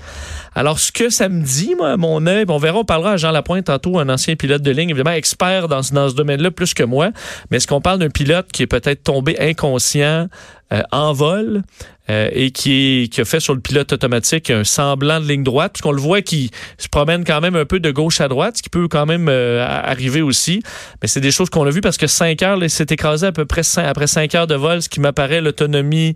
Alors, 0.56 0.80
ce 0.80 0.92
que 0.92 1.10
ça 1.10 1.30
me 1.30 1.44
dit, 1.44 1.76
moi, 1.76 1.98
mon 1.98 2.26
œil, 2.28 2.46
on 2.48 2.58
verra, 2.58 2.80
on 2.80 2.86
parlera 2.86 3.14
à 3.14 3.18
Jean 3.18 3.32
Lapointe 3.32 3.66
tantôt, 3.66 4.00
un 4.00 4.10
ancien 4.10 4.36
pilote 4.36 4.62
de 4.62 4.72
ligne, 4.72 4.90
évidemment 4.90 5.16
expert 5.16 5.68
dans, 5.68 5.82
ce 5.84 6.14
domaine-là 6.14 6.52
plus 6.52 6.74
que 6.74 6.84
moi. 6.84 7.12
Mais 7.50 7.58
est-ce 7.58 7.68
qu'on 7.68 7.82
parle 7.82 8.00
d'un 8.00 8.10
pilote 8.10 8.48
qui 8.52 8.64
est 8.64 8.68
peut-être 8.68 9.04
tombé 9.04 9.38
inconscient, 9.40 10.28
euh, 10.72 10.84
en 10.92 11.14
vol 11.14 11.64
euh, 12.12 12.30
et 12.32 12.52
qui, 12.52 13.10
a 13.18 13.26
fait 13.26 13.40
sur 13.40 13.56
le 13.56 13.60
pilote 13.60 13.92
automatique 13.92 14.52
un 14.52 14.64
semblant 14.64 15.20
de 15.20 15.26
ligne 15.26 15.44
droite, 15.44 15.74
puisqu'on 15.74 15.92
le 15.92 16.00
voit 16.02 16.22
qui 16.22 16.52
se 16.78 16.88
promène 16.88 17.24
quand 17.24 17.42
même 17.42 17.56
un 17.56 17.66
peu 17.66 17.80
de 17.80 17.90
gauche 17.90 18.22
à 18.22 18.28
droite, 18.28 18.58
ce 18.58 18.62
qui 18.62 18.70
peut 18.70 18.88
quand 18.88 19.08
même 19.08 19.30
euh, 19.30 19.66
arriver 19.66 20.22
aussi. 20.22 20.62
Mais 21.02 21.08
c'est 21.08 21.22
des 21.22 21.32
choses 21.32 21.50
qu'on 21.50 21.66
a 21.66 21.72
vues 21.72 21.82
parce 21.82 21.98
que 21.98 22.06
5 22.06 22.44
heures, 22.44 22.70
s'est 22.70 22.86
écrasé 22.92 23.26
à 23.26 23.32
peu 23.32 23.46
près 23.46 23.62
après 23.78 24.06
5 24.06 24.36
heures 24.36 24.46
de 24.46 24.54
vol, 24.54 24.84
ce 24.84 24.90
qui 24.90 25.00
m'apparaît 25.00 25.42
l'autonomie 25.42 26.14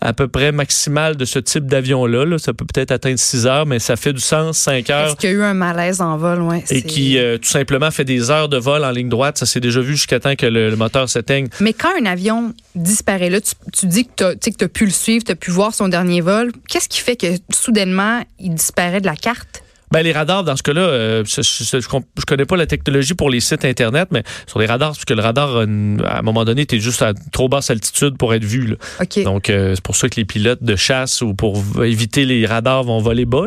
à 0.00 0.12
peu 0.12 0.28
près 0.28 0.52
maximale 0.52 1.16
de 1.16 1.24
ce 1.24 1.38
type 1.38 1.66
d'avion-là. 1.66 2.38
Ça 2.38 2.52
peut 2.52 2.66
peut-être 2.66 2.92
atteindre 2.92 3.18
6 3.18 3.46
heures, 3.46 3.66
mais 3.66 3.78
ça 3.78 3.96
fait 3.96 4.12
du 4.12 4.20
sens, 4.20 4.58
5 4.58 4.90
heures. 4.90 5.08
Est-ce 5.08 5.16
qu'il 5.16 5.30
y 5.30 5.32
a 5.32 5.36
eu 5.36 5.42
un 5.42 5.54
malaise 5.54 6.00
en 6.00 6.16
vol? 6.16 6.42
Ouais, 6.42 6.62
et 6.70 6.82
qui, 6.82 7.18
euh, 7.18 7.38
tout 7.38 7.48
simplement, 7.48 7.90
fait 7.90 8.04
des 8.04 8.30
heures 8.30 8.48
de 8.48 8.58
vol 8.58 8.84
en 8.84 8.90
ligne 8.90 9.08
droite. 9.08 9.38
Ça 9.38 9.46
s'est 9.46 9.60
déjà 9.60 9.80
vu 9.80 9.92
jusqu'à 9.92 10.20
temps 10.20 10.36
que 10.36 10.46
le, 10.46 10.76
moteur 10.76 11.08
s'éteigne. 11.08 11.48
Mais 11.60 11.72
quand 11.72 11.90
un 12.00 12.04
avion 12.04 12.52
disparaît, 12.74 13.30
là, 13.30 13.40
tu, 13.40 13.86
dis 13.86 14.06
que 14.06 14.34
tu 14.34 14.64
as 14.64 14.68
pu 14.68 14.84
le 14.84 14.90
suivre, 14.90 15.24
tu 15.24 15.32
as 15.32 15.36
pu 15.36 15.50
voir 15.50 15.74
son 15.74 15.88
dernier 15.88 16.20
vol. 16.20 16.52
Qu'est-ce 16.68 16.88
qui 16.88 17.00
fait 17.00 17.16
que, 17.16 17.26
soudainement, 17.50 18.22
il 18.38 18.54
disparaît 18.54 19.00
de 19.00 19.06
la 19.06 19.16
carte? 19.16 19.62
Ben, 19.92 20.02
les 20.02 20.12
radars, 20.12 20.42
dans 20.42 20.56
ce 20.56 20.62
cas-là, 20.64 20.80
euh, 20.80 21.24
je, 21.24 21.42
je, 21.42 22.24
connais 22.26 22.44
pas 22.44 22.56
la 22.56 22.66
technologie 22.66 23.14
pour 23.14 23.30
les 23.30 23.40
sites 23.40 23.64
Internet, 23.64 24.08
mais 24.10 24.24
sur 24.46 24.58
les 24.58 24.66
radars, 24.66 24.90
parce 24.90 25.04
que 25.04 25.14
le 25.14 25.22
radar, 25.22 25.56
euh, 25.56 25.96
à 26.04 26.18
un 26.18 26.22
moment 26.22 26.44
donné, 26.44 26.66
tu 26.66 26.76
es 26.76 26.80
juste 26.80 27.02
à 27.02 27.12
trop 27.32 27.48
basse 27.48 27.70
altitude 27.70 28.18
pour 28.18 28.34
être 28.34 28.44
vu. 28.44 28.66
Là. 28.66 28.76
Donc, 29.22 29.48
euh, 29.48 29.74
c'est 29.74 29.84
pour 29.84 29.94
ça 29.94 30.08
que 30.08 30.16
les 30.16 30.24
pilotes 30.24 30.62
de 30.62 30.74
chasse 30.74 31.22
ou 31.22 31.34
pour 31.34 31.62
éviter 31.84 32.24
les 32.24 32.46
radars 32.46 32.82
vont 32.82 33.00
voler 33.00 33.26
bas. 33.26 33.44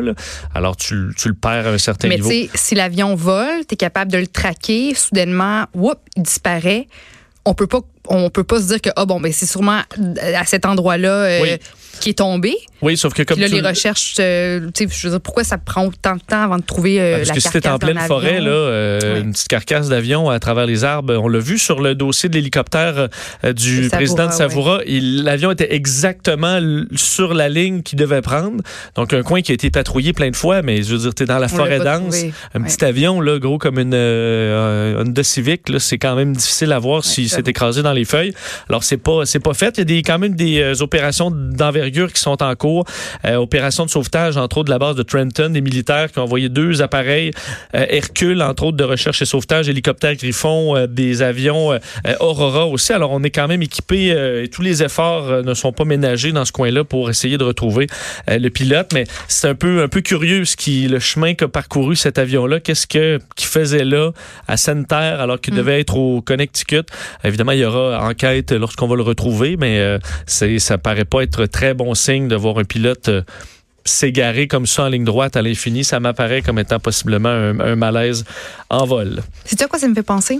Alors, 0.54 0.76
tu, 0.76 1.10
tu, 1.16 1.28
le 1.28 1.34
perds 1.34 1.66
à 1.66 1.70
un 1.70 1.78
certain 1.78 2.08
niveau. 2.08 2.28
Mais 2.28 2.46
tu 2.46 2.48
sais, 2.48 2.50
si 2.54 2.74
l'avion 2.74 3.14
vole, 3.14 3.66
tu 3.68 3.74
es 3.74 3.76
capable 3.76 4.10
de 4.10 4.18
le 4.18 4.26
traquer, 4.26 4.94
soudainement, 4.94 5.66
whoop, 5.74 5.98
il 6.16 6.22
disparaît. 6.22 6.88
On 7.44 7.54
peut 7.54 7.66
pas 7.66 7.80
on 8.08 8.28
peut 8.28 8.44
pas 8.44 8.60
se 8.60 8.66
dire 8.66 8.80
que 8.80 8.90
ah 8.96 9.06
bon 9.06 9.20
ben 9.20 9.32
c'est 9.32 9.46
sûrement 9.46 9.80
à 10.34 10.44
cet 10.44 10.66
endroit-là 10.66 11.28
qui 12.00 12.10
est 12.10 12.18
tombé. 12.18 12.56
Oui, 12.82 12.96
sauf 12.96 13.12
que 13.12 13.22
comme 13.22 13.38
là, 13.38 13.46
les 13.46 13.60
recherches, 13.60 14.16
euh, 14.20 14.68
tu 14.74 14.88
sais, 14.88 14.90
je 14.90 15.06
veux 15.06 15.10
dire, 15.10 15.20
pourquoi 15.20 15.44
ça 15.44 15.58
prend 15.58 15.86
autant 15.86 16.16
de 16.16 16.20
temps 16.20 16.42
avant 16.42 16.56
de 16.56 16.62
trouver 16.62 16.98
euh, 16.98 17.12
ah, 17.14 17.16
parce 17.18 17.28
la 17.28 17.34
que 17.34 17.40
c'était 17.40 17.68
en 17.68 17.78
pleine 17.78 17.98
forêt, 17.98 18.40
là, 18.40 18.50
euh, 18.50 19.20
une 19.20 19.32
petite 19.32 19.48
carcasse 19.48 19.88
d'avion 19.88 20.30
à 20.30 20.38
travers 20.38 20.66
les 20.66 20.84
arbres. 20.84 21.14
On 21.18 21.28
l'a 21.28 21.38
vu 21.38 21.58
sur 21.58 21.80
le 21.82 21.94
dossier 21.94 22.28
de 22.28 22.34
l'hélicoptère 22.34 23.08
du 23.54 23.88
président 23.90 24.26
de 24.26 24.32
Savoura. 24.32 24.80
L'avion 24.86 25.50
était 25.50 25.74
exactement 25.74 26.58
sur 26.94 27.34
la 27.34 27.48
ligne 27.48 27.82
qu'il 27.82 27.98
devait 27.98 28.22
prendre. 28.22 28.62
Donc, 28.94 29.12
un 29.12 29.22
coin 29.22 29.42
qui 29.42 29.52
a 29.52 29.54
été 29.54 29.70
patrouillé 29.70 30.12
plein 30.12 30.30
de 30.30 30.36
fois, 30.36 30.62
mais 30.62 30.82
je 30.82 30.92
veux 30.92 30.98
dire, 30.98 31.14
tu 31.14 31.24
es 31.24 31.26
dans 31.26 31.38
la 31.38 31.48
forêt 31.48 31.80
dense. 31.80 32.16
Un 32.54 32.62
petit 32.62 32.82
avion, 32.84 33.20
là, 33.20 33.38
gros 33.38 33.58
comme 33.58 33.78
une 33.78 33.94
Honda 33.94 35.22
Civic, 35.22 35.68
là, 35.68 35.78
c'est 35.78 35.98
quand 35.98 36.16
même 36.16 36.34
difficile 36.34 36.72
à 36.72 36.78
voir 36.78 37.04
s'il 37.04 37.28
s'est 37.28 37.42
écrasé 37.46 37.82
dans 37.82 37.92
les 37.92 38.06
feuilles. 38.06 38.32
Alors, 38.70 38.84
c'est 38.84 38.96
pas, 38.96 39.26
c'est 39.26 39.40
pas 39.40 39.54
fait. 39.54 39.76
Il 39.76 39.80
y 39.80 39.82
a 39.82 39.84
des, 39.84 40.02
quand 40.02 40.18
même 40.18 40.34
des 40.34 40.80
opérations 40.80 41.30
d'envergure 41.30 41.79
qui 41.88 42.20
sont 42.20 42.42
en 42.42 42.54
cours 42.54 42.84
euh, 43.24 43.36
opération 43.36 43.84
de 43.84 43.90
sauvetage, 43.90 44.36
entre 44.36 44.58
autres, 44.58 44.66
de 44.66 44.70
la 44.70 44.78
base 44.78 44.96
de 44.96 45.02
Trenton, 45.02 45.50
des 45.50 45.60
militaires 45.60 46.10
qui 46.10 46.18
ont 46.18 46.22
envoyé 46.22 46.48
deux 46.48 46.82
appareils 46.82 47.32
euh, 47.74 47.86
Hercule, 47.88 48.42
entre 48.42 48.64
autres, 48.64 48.76
de 48.76 48.84
recherche 48.84 49.22
et 49.22 49.24
sauvetage, 49.24 49.68
hélicoptères 49.68 50.14
Griffon, 50.14 50.76
euh, 50.76 50.86
des 50.86 51.22
avions 51.22 51.78
Aurora 52.20 52.66
aussi. 52.66 52.92
Alors, 52.92 53.10
on 53.12 53.22
est 53.22 53.30
quand 53.30 53.48
même 53.48 53.62
équipé 53.62 54.08
et 54.42 54.48
tous 54.48 54.62
les 54.62 54.82
efforts 54.82 55.42
ne 55.42 55.54
sont 55.54 55.72
pas 55.72 55.84
ménagés 55.84 56.32
dans 56.32 56.44
ce 56.44 56.52
coin-là 56.52 56.84
pour 56.84 57.10
essayer 57.10 57.38
de 57.38 57.44
retrouver 57.44 57.86
le 58.28 58.48
pilote. 58.48 58.90
Mais 58.92 59.04
c'est 59.28 59.48
un 59.48 59.54
peu, 59.54 59.82
un 59.82 59.88
peu 59.88 60.00
curieux 60.00 60.44
ce 60.44 60.56
qui, 60.56 60.88
le 60.88 60.98
chemin 60.98 61.34
qu'a 61.34 61.48
parcouru 61.48 61.96
cet 61.96 62.18
avion-là. 62.18 62.60
Qu'est-ce 62.60 62.86
que, 62.86 63.18
qu'il 63.36 63.48
faisait 63.48 63.84
là, 63.84 64.10
à 64.48 64.56
Sainte-Terre, 64.56 65.20
alors 65.20 65.40
qu'il 65.40 65.54
mm. 65.54 65.58
devait 65.58 65.80
être 65.80 65.96
au 65.96 66.22
Connecticut? 66.22 66.86
Évidemment, 67.24 67.52
il 67.52 67.60
y 67.60 67.64
aura 67.64 68.02
enquête 68.02 68.52
lorsqu'on 68.52 68.86
va 68.86 68.96
le 68.96 69.02
retrouver, 69.02 69.56
mais 69.56 69.98
c'est, 70.26 70.58
ça 70.58 70.78
paraît 70.78 71.04
pas 71.04 71.22
être 71.22 71.46
très 71.46 71.69
bon 71.74 71.94
signe 71.94 72.28
de 72.28 72.36
voir 72.36 72.58
un 72.58 72.64
pilote 72.64 73.08
euh, 73.08 73.22
s'égarer 73.84 74.46
comme 74.46 74.66
ça 74.66 74.84
en 74.84 74.88
ligne 74.88 75.04
droite 75.04 75.36
à 75.36 75.42
l'infini, 75.42 75.84
ça 75.84 76.00
m'apparaît 76.00 76.42
comme 76.42 76.58
étant 76.58 76.78
possiblement 76.78 77.28
un, 77.28 77.76
malaise 77.76 78.24
en 78.68 78.84
vol. 78.84 79.22
C'est 79.44 79.60
à 79.62 79.68
quoi 79.68 79.78
ça 79.78 79.88
me 79.88 79.94
fait 79.94 80.02
penser? 80.02 80.38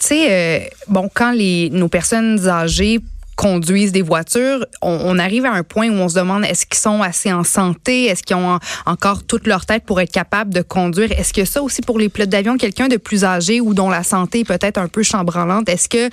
Tu 0.00 0.06
sais, 0.06 0.32
euh, 0.32 0.68
bon, 0.88 1.08
quand 1.12 1.32
les, 1.32 1.70
nos 1.70 1.88
personnes 1.88 2.48
âgées 2.48 3.00
conduisent 3.36 3.92
des 3.92 4.02
voitures, 4.02 4.64
on, 4.82 5.18
arrive 5.18 5.46
à 5.46 5.52
un 5.52 5.62
point 5.62 5.88
où 5.88 5.94
on 5.94 6.08
se 6.08 6.14
demande 6.14 6.44
est-ce 6.44 6.66
qu'ils 6.66 6.78
sont 6.78 7.02
assez 7.02 7.32
en 7.32 7.44
santé, 7.44 8.06
est-ce 8.06 8.22
qu'ils 8.22 8.36
ont 8.36 8.58
encore 8.86 9.24
toute 9.24 9.46
leur 9.46 9.66
tête 9.66 9.84
pour 9.84 10.00
être 10.00 10.12
capables 10.12 10.52
de 10.52 10.62
conduire? 10.62 11.12
Est-ce 11.12 11.32
que 11.32 11.44
ça 11.44 11.62
aussi 11.62 11.82
pour 11.82 11.98
les 11.98 12.08
pilotes 12.08 12.28
d'avion, 12.28 12.56
quelqu'un 12.56 12.88
de 12.88 12.96
plus 12.96 13.24
âgé 13.24 13.60
ou 13.60 13.74
dont 13.74 13.90
la 13.90 14.02
santé 14.02 14.40
est 14.40 14.44
peut-être 14.44 14.78
un 14.78 14.88
peu 14.88 15.02
chambranlante, 15.02 15.68
est-ce 15.68 15.88
que, 15.88 16.08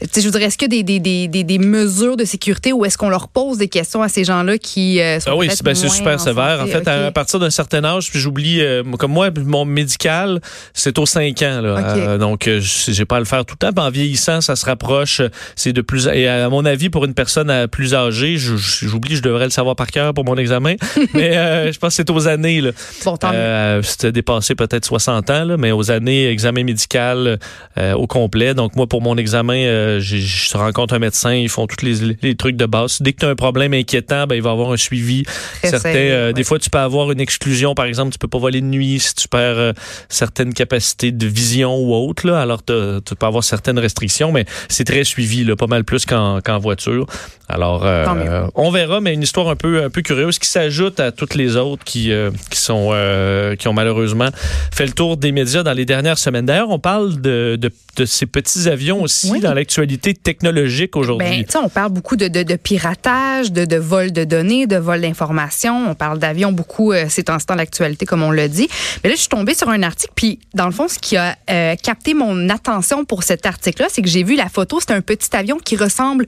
je 0.00 0.20
voudrais, 0.22 0.44
est-ce 0.44 0.58
que 0.58 0.66
des, 0.66 0.82
des, 0.82 0.98
des, 0.98 1.28
des, 1.28 1.58
mesures 1.58 2.16
de 2.16 2.24
sécurité 2.24 2.72
ou 2.72 2.84
est-ce 2.84 2.98
qu'on 2.98 3.10
leur 3.10 3.28
pose 3.28 3.58
des 3.58 3.68
questions 3.68 4.02
à 4.02 4.08
ces 4.08 4.24
gens-là 4.24 4.58
qui 4.58 5.00
euh, 5.00 5.20
sont 5.20 5.30
ah 5.30 5.36
oui, 5.36 5.48
ben, 5.62 5.74
c'est 5.74 5.88
super 5.88 6.18
sévère. 6.20 6.60
En 6.62 6.66
fait, 6.66 6.86
à, 6.88 7.10
partir 7.12 7.38
d'un 7.38 7.50
certain 7.50 7.84
âge, 7.84 8.10
puis 8.10 8.18
j'oublie, 8.18 8.60
euh, 8.60 8.82
comme 8.98 9.12
moi, 9.12 9.30
mon 9.44 9.64
médical, 9.64 10.40
c'est 10.74 10.98
aux 10.98 11.06
5 11.06 11.40
ans. 11.42 11.60
Là, 11.60 11.96
euh, 11.96 12.18
donc, 12.18 12.48
j'ai 12.58 13.04
pas 13.04 13.16
à 13.16 13.20
le 13.20 13.24
faire 13.24 13.44
tout 13.44 13.56
le 13.60 13.72
temps. 13.72 13.82
en 13.82 13.90
vieillissant, 13.90 14.40
ça 14.40 14.56
se 14.56 14.64
rapproche. 14.64 15.22
C'est 15.56 15.72
de 15.72 15.82
plus, 15.82 16.06
et 16.06 16.28
à 16.28 16.48
mon 16.48 16.61
mon 16.62 16.66
avis 16.66 16.90
pour 16.90 17.04
une 17.04 17.14
personne 17.14 17.50
euh, 17.50 17.66
plus 17.66 17.94
âgée, 17.94 18.36
j'oublie, 18.36 19.16
je 19.16 19.22
devrais 19.22 19.44
le 19.44 19.50
savoir 19.50 19.74
par 19.74 19.88
cœur 19.88 20.14
pour 20.14 20.24
mon 20.24 20.36
examen, 20.36 20.74
mais 21.14 21.36
euh, 21.36 21.72
je 21.72 21.78
pense 21.78 21.90
que 21.90 21.96
c'est 21.96 22.10
aux 22.10 22.28
années. 22.28 22.60
Là. 22.60 22.70
Bon, 23.04 23.18
euh, 23.24 23.82
C'était 23.82 24.12
dépassé 24.12 24.54
peut-être 24.54 24.84
60 24.84 25.30
ans, 25.30 25.44
là, 25.44 25.56
mais 25.56 25.72
aux 25.72 25.90
années 25.90 26.28
examen 26.28 26.64
médical 26.64 27.38
euh, 27.78 27.92
au 27.94 28.06
complet. 28.06 28.54
Donc 28.54 28.76
moi, 28.76 28.86
pour 28.86 29.02
mon 29.02 29.16
examen, 29.16 29.98
je 29.98 30.56
rencontre 30.56 30.94
un 30.94 30.98
médecin, 30.98 31.34
ils 31.34 31.48
font 31.48 31.66
tous 31.66 31.84
les, 31.84 32.16
les 32.22 32.34
trucs 32.36 32.56
de 32.56 32.66
base. 32.66 33.02
Dès 33.02 33.12
que 33.12 33.20
tu 33.20 33.26
as 33.26 33.30
un 33.30 33.34
problème 33.34 33.74
inquiétant, 33.74 34.26
ben, 34.26 34.36
il 34.36 34.42
va 34.42 34.50
avoir 34.50 34.72
un 34.72 34.76
suivi. 34.76 35.24
Certains, 35.64 36.32
Des 36.32 36.44
fois, 36.44 36.58
tu 36.58 36.70
peux 36.70 36.78
avoir 36.78 37.10
une 37.10 37.20
exclusion, 37.20 37.74
par 37.74 37.86
exemple, 37.86 38.12
tu 38.12 38.18
peux 38.18 38.28
pas 38.28 38.38
voler 38.38 38.60
de 38.60 38.66
nuit 38.66 39.00
si 39.00 39.14
tu 39.14 39.28
perds 39.28 39.74
certaines 40.08 40.54
capacités 40.54 41.10
de 41.10 41.26
vision 41.26 41.76
ou 41.76 41.94
autre. 41.94 42.26
Là, 42.26 42.40
alors, 42.40 42.62
tu 42.64 43.14
peux 43.14 43.26
avoir 43.26 43.42
certaines 43.42 43.78
restrictions, 43.78 44.30
mais 44.32 44.44
c'est 44.68 44.84
très 44.84 45.04
suivi, 45.04 45.44
là, 45.44 45.56
pas 45.56 45.66
mal 45.66 45.84
plus 45.84 46.06
qu'en 46.06 46.40
voiture. 46.58 47.06
Alors, 47.52 47.82
euh, 47.84 48.46
on 48.54 48.70
verra, 48.70 49.00
mais 49.02 49.12
une 49.12 49.22
histoire 49.22 49.48
un 49.48 49.56
peu, 49.56 49.84
un 49.84 49.90
peu 49.90 50.00
curieuse 50.00 50.38
qui 50.38 50.48
s'ajoute 50.48 51.00
à 51.00 51.12
toutes 51.12 51.34
les 51.34 51.56
autres 51.56 51.84
qui, 51.84 52.10
euh, 52.10 52.30
qui, 52.50 52.58
sont, 52.58 52.90
euh, 52.92 53.56
qui 53.56 53.68
ont 53.68 53.74
malheureusement 53.74 54.30
fait 54.72 54.86
le 54.86 54.92
tour 54.92 55.18
des 55.18 55.32
médias 55.32 55.62
dans 55.62 55.74
les 55.74 55.84
dernières 55.84 56.16
semaines. 56.16 56.46
D'ailleurs, 56.46 56.70
on 56.70 56.78
parle 56.78 57.20
de, 57.20 57.58
de, 57.60 57.70
de, 57.96 58.04
ces 58.06 58.24
petits 58.24 58.68
avions 58.68 59.02
aussi 59.02 59.38
dans 59.40 59.52
l'actualité 59.52 60.14
technologique 60.14 60.96
aujourd'hui. 60.96 61.44
Ben, 61.52 61.60
on 61.62 61.68
parle 61.68 61.92
beaucoup 61.92 62.16
de, 62.16 62.28
de, 62.28 62.42
de 62.42 62.56
piratage, 62.56 63.52
de, 63.52 63.66
de 63.66 63.76
vol 63.76 64.12
de 64.12 64.24
données, 64.24 64.66
de 64.66 64.76
vol 64.76 65.02
d'informations. 65.02 65.90
On 65.90 65.94
parle 65.94 66.18
d'avions 66.18 66.52
beaucoup 66.52 66.94
ces 67.08 67.24
temps-ci 67.24 67.44
dans 67.46 67.54
l'actualité, 67.54 68.06
comme 68.06 68.22
on 68.22 68.30
l'a 68.30 68.48
dit. 68.48 68.68
Mais 69.04 69.10
là, 69.10 69.16
je 69.16 69.20
suis 69.20 69.28
tombée 69.28 69.54
sur 69.54 69.68
un 69.68 69.82
article, 69.82 70.12
puis 70.14 70.38
dans 70.54 70.66
le 70.66 70.72
fond, 70.72 70.88
ce 70.88 70.98
qui 70.98 71.18
a 71.18 71.36
capté 71.76 72.14
mon 72.14 72.48
attention 72.48 73.04
pour 73.04 73.24
cet 73.24 73.44
article-là, 73.44 73.88
c'est 73.90 74.00
que 74.00 74.08
j'ai 74.08 74.22
vu 74.22 74.36
la 74.36 74.48
photo. 74.48 74.80
C'est 74.80 74.92
un 74.92 75.02
petit 75.02 75.36
avion 75.36 75.58
qui 75.58 75.76
ressemble 75.76 76.24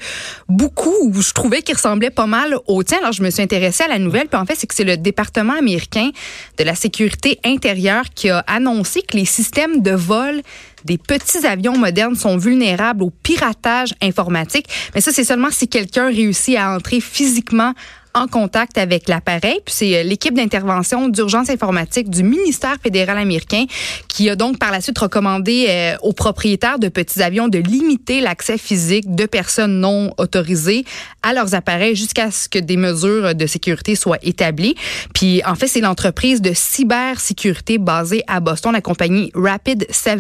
beaucoup, 0.49 0.95
ou 1.03 1.21
je 1.21 1.33
trouvais 1.33 1.63
qu'il 1.63 1.75
ressemblait 1.75 2.11
pas 2.11 2.27
mal 2.27 2.57
au 2.67 2.83
tien. 2.83 2.99
Alors, 2.99 3.13
je 3.13 3.23
me 3.23 3.31
suis 3.31 3.43
intéressée 3.43 3.85
à 3.85 3.89
la 3.89 3.99
nouvelle. 3.99 4.29
Puis 4.29 4.39
en 4.39 4.47
fait, 4.47 4.55
c'est 4.57 4.67
que 4.67 4.75
c'est 4.75 4.85
le 4.85 4.97
département 4.97 5.55
américain 5.55 6.11
de 6.59 6.65
la 6.65 6.75
sécurité 6.75 7.39
intérieure 7.45 8.05
qui 8.15 8.31
a 8.31 8.39
annoncé 8.47 9.03
que 9.03 9.17
les 9.17 9.25
systèmes 9.25 9.83
de 9.83 9.93
vol 9.93 10.43
des 10.85 10.99
petits 10.99 11.47
avions 11.47 11.79
modernes 11.79 12.15
sont 12.15 12.37
vulnérables 12.37 13.03
au 13.03 13.11
piratage 13.11 13.95
informatique. 14.03 14.67
Mais 14.95 15.01
ça, 15.01 15.13
c'est 15.13 15.25
seulement 15.25 15.51
si 15.51 15.67
quelqu'un 15.69 16.07
réussit 16.07 16.57
à 16.57 16.75
entrer 16.75 17.01
physiquement 17.01 17.73
en 18.15 18.27
contact 18.27 18.79
avec 18.79 19.09
l'appareil. 19.09 19.61
Puis 19.65 19.75
c'est 19.75 19.97
euh, 19.97 20.03
l'équipe 20.03 20.35
d'intervention 20.35 21.09
d'urgence 21.09 21.51
informatique 21.51 22.09
du 22.11 22.23
ministère 22.23 22.77
fédéral 22.83 23.19
américain 23.19 23.65
qui 24.09 24.31
a 24.31 24.37
donc 24.37 24.59
par 24.59 24.71
la 24.71 24.81
suite 24.81 24.99
recommandé 24.99 25.67
euh, 25.69 25.97
aux 26.03 26.13
propriétaires 26.13 26.79
de 26.79 26.89
petits 26.89 27.23
avions 27.23 27.49
de 27.49 27.59
limiter 27.59 28.21
l'accès 28.21 28.59
physique 28.59 29.15
de 29.15 29.27
personnes 29.27 29.81
non 29.81 30.13
autorisées 30.19 30.85
à 31.23 31.33
leurs 31.33 31.55
appareils 31.55 31.97
jusqu'à 31.97 32.31
ce 32.31 32.49
que 32.49 32.59
des 32.59 32.77
mesures 32.77 33.35
de 33.35 33.47
sécurité 33.47 33.97
soient 33.97 34.19
établies. 34.23 34.75
Puis 35.15 35.43
en 35.45 35.55
fait, 35.55 35.67
c'est 35.67 35.81
l'entreprise 35.81 36.41
de 36.41 36.53
cybersécurité 36.55 37.79
basée 37.79 38.23
à 38.27 38.41
Boston, 38.41 38.73
la 38.73 38.81
compagnie 38.81 39.31
Rapid 39.35 39.87
7, 39.91 40.15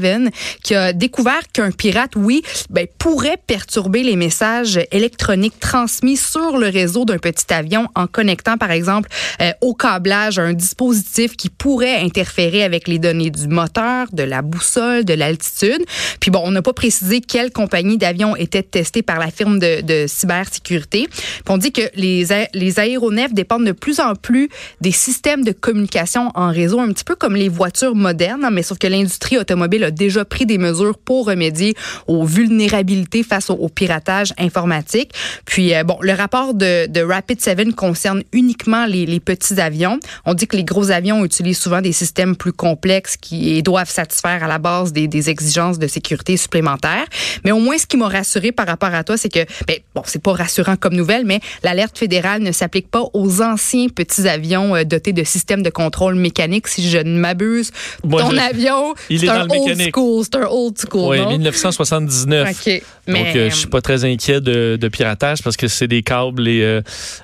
qui 0.62 0.74
a 0.74 0.92
découvert 0.92 1.42
qu'un 1.52 1.70
pirate, 1.70 2.12
oui, 2.16 2.42
ben, 2.70 2.86
pourrait 2.98 3.38
perturber 3.46 4.02
les 4.02 4.16
messages 4.16 4.80
électroniques 4.90 5.58
transmis 5.60 6.16
sur 6.16 6.58
le 6.58 6.68
réseau 6.68 7.04
d'un 7.04 7.18
petit 7.18 7.52
avion 7.52 7.83
en 7.94 8.06
connectant, 8.06 8.56
par 8.56 8.70
exemple, 8.70 9.08
euh, 9.40 9.52
au 9.60 9.74
câblage 9.74 10.38
un 10.38 10.52
dispositif 10.52 11.36
qui 11.36 11.48
pourrait 11.48 12.00
interférer 12.00 12.62
avec 12.62 12.88
les 12.88 12.98
données 12.98 13.30
du 13.30 13.48
moteur, 13.48 14.06
de 14.12 14.22
la 14.22 14.42
boussole, 14.42 15.04
de 15.04 15.14
l'altitude. 15.14 15.84
Puis 16.20 16.30
bon, 16.30 16.40
on 16.44 16.50
n'a 16.50 16.62
pas 16.62 16.72
précisé 16.72 17.20
quelle 17.20 17.50
compagnie 17.50 17.98
d'avion 17.98 18.36
était 18.36 18.62
testée 18.62 19.02
par 19.02 19.18
la 19.18 19.30
firme 19.30 19.58
de, 19.58 19.80
de 19.80 20.06
cybersécurité. 20.06 21.08
Puis 21.08 21.42
on 21.48 21.58
dit 21.58 21.72
que 21.72 21.82
les, 21.94 22.26
les 22.52 22.80
aéronefs 22.80 23.32
dépendent 23.32 23.66
de 23.66 23.72
plus 23.72 24.00
en 24.00 24.14
plus 24.14 24.48
des 24.80 24.92
systèmes 24.92 25.44
de 25.44 25.52
communication 25.52 26.30
en 26.34 26.50
réseau, 26.50 26.80
un 26.80 26.92
petit 26.92 27.04
peu 27.04 27.14
comme 27.14 27.36
les 27.36 27.48
voitures 27.48 27.94
modernes, 27.94 28.44
hein, 28.44 28.50
mais 28.50 28.62
sauf 28.62 28.78
que 28.78 28.86
l'industrie 28.86 29.38
automobile 29.38 29.84
a 29.84 29.90
déjà 29.90 30.24
pris 30.24 30.46
des 30.46 30.58
mesures 30.58 30.98
pour 30.98 31.26
remédier 31.26 31.74
aux 32.06 32.24
vulnérabilités 32.24 33.22
face 33.22 33.50
au, 33.50 33.68
piratage 33.68 34.32
informatique. 34.38 35.12
Puis 35.46 35.74
euh, 35.74 35.84
bon, 35.84 35.98
le 36.00 36.12
rapport 36.12 36.54
de, 36.54 36.86
de 36.86 37.00
Rapid 37.00 37.40
7 37.40 37.73
concerne 37.74 38.22
uniquement 38.32 38.86
les, 38.86 39.06
les, 39.06 39.20
petits 39.20 39.60
avions. 39.60 39.98
On 40.24 40.34
dit 40.34 40.46
que 40.46 40.56
les 40.56 40.64
gros 40.64 40.90
avions 40.90 41.24
utilisent 41.24 41.58
souvent 41.58 41.80
des 41.80 41.92
systèmes 41.92 42.36
plus 42.36 42.52
complexes 42.52 43.16
qui 43.16 43.62
doivent 43.62 43.90
satisfaire 43.90 44.42
à 44.44 44.48
la 44.48 44.58
base 44.58 44.92
des, 44.92 45.08
des 45.08 45.30
exigences 45.30 45.78
de 45.78 45.86
sécurité 45.86 46.36
supplémentaires. 46.36 47.06
Mais 47.44 47.52
au 47.52 47.58
moins, 47.58 47.78
ce 47.78 47.86
qui 47.86 47.96
m'a 47.96 48.08
rassuré 48.08 48.52
par 48.52 48.66
rapport 48.66 48.92
à 48.94 49.04
toi, 49.04 49.16
c'est 49.16 49.28
que, 49.28 49.44
ben, 49.66 49.76
bon, 49.94 50.02
c'est 50.04 50.22
pas 50.22 50.32
rassurant 50.32 50.76
comme 50.76 50.94
nouvelle, 50.94 51.24
mais 51.24 51.40
l'alerte 51.62 51.98
fédérale 51.98 52.42
ne 52.42 52.52
s'applique 52.52 52.90
pas 52.90 53.04
aux 53.12 53.42
anciens 53.42 53.88
petits 53.88 54.28
avions 54.28 54.74
euh, 54.74 54.84
dotés 54.84 55.12
de 55.12 55.24
systèmes 55.24 55.62
de 55.62 55.70
contrôle 55.70 56.14
mécanique. 56.14 56.68
Si 56.68 56.88
je 56.88 56.98
ne 56.98 57.18
m'abuse, 57.18 57.70
ton 58.02 58.36
avion, 58.36 58.94
c'est 59.08 59.28
un 59.28 59.46
old 59.48 59.92
school, 59.92 60.24
c'est 60.24 60.36
un 60.36 60.46
old 60.48 60.76
school. 60.78 61.10
Oui, 61.10 61.26
1979. 61.26 62.50
OK. 62.50 62.82
Mais, 63.06 63.24
Donc, 63.24 63.36
euh, 63.36 63.50
je 63.50 63.54
suis 63.54 63.66
pas 63.66 63.80
très 63.80 64.04
inquiet 64.04 64.40
de, 64.40 64.78
de 64.80 64.88
piratage 64.88 65.42
parce 65.42 65.56
que 65.56 65.68
c'est 65.68 65.88
des 65.88 66.02
câbles 66.02 66.48
et, 66.48 66.62
euh, 66.62 66.80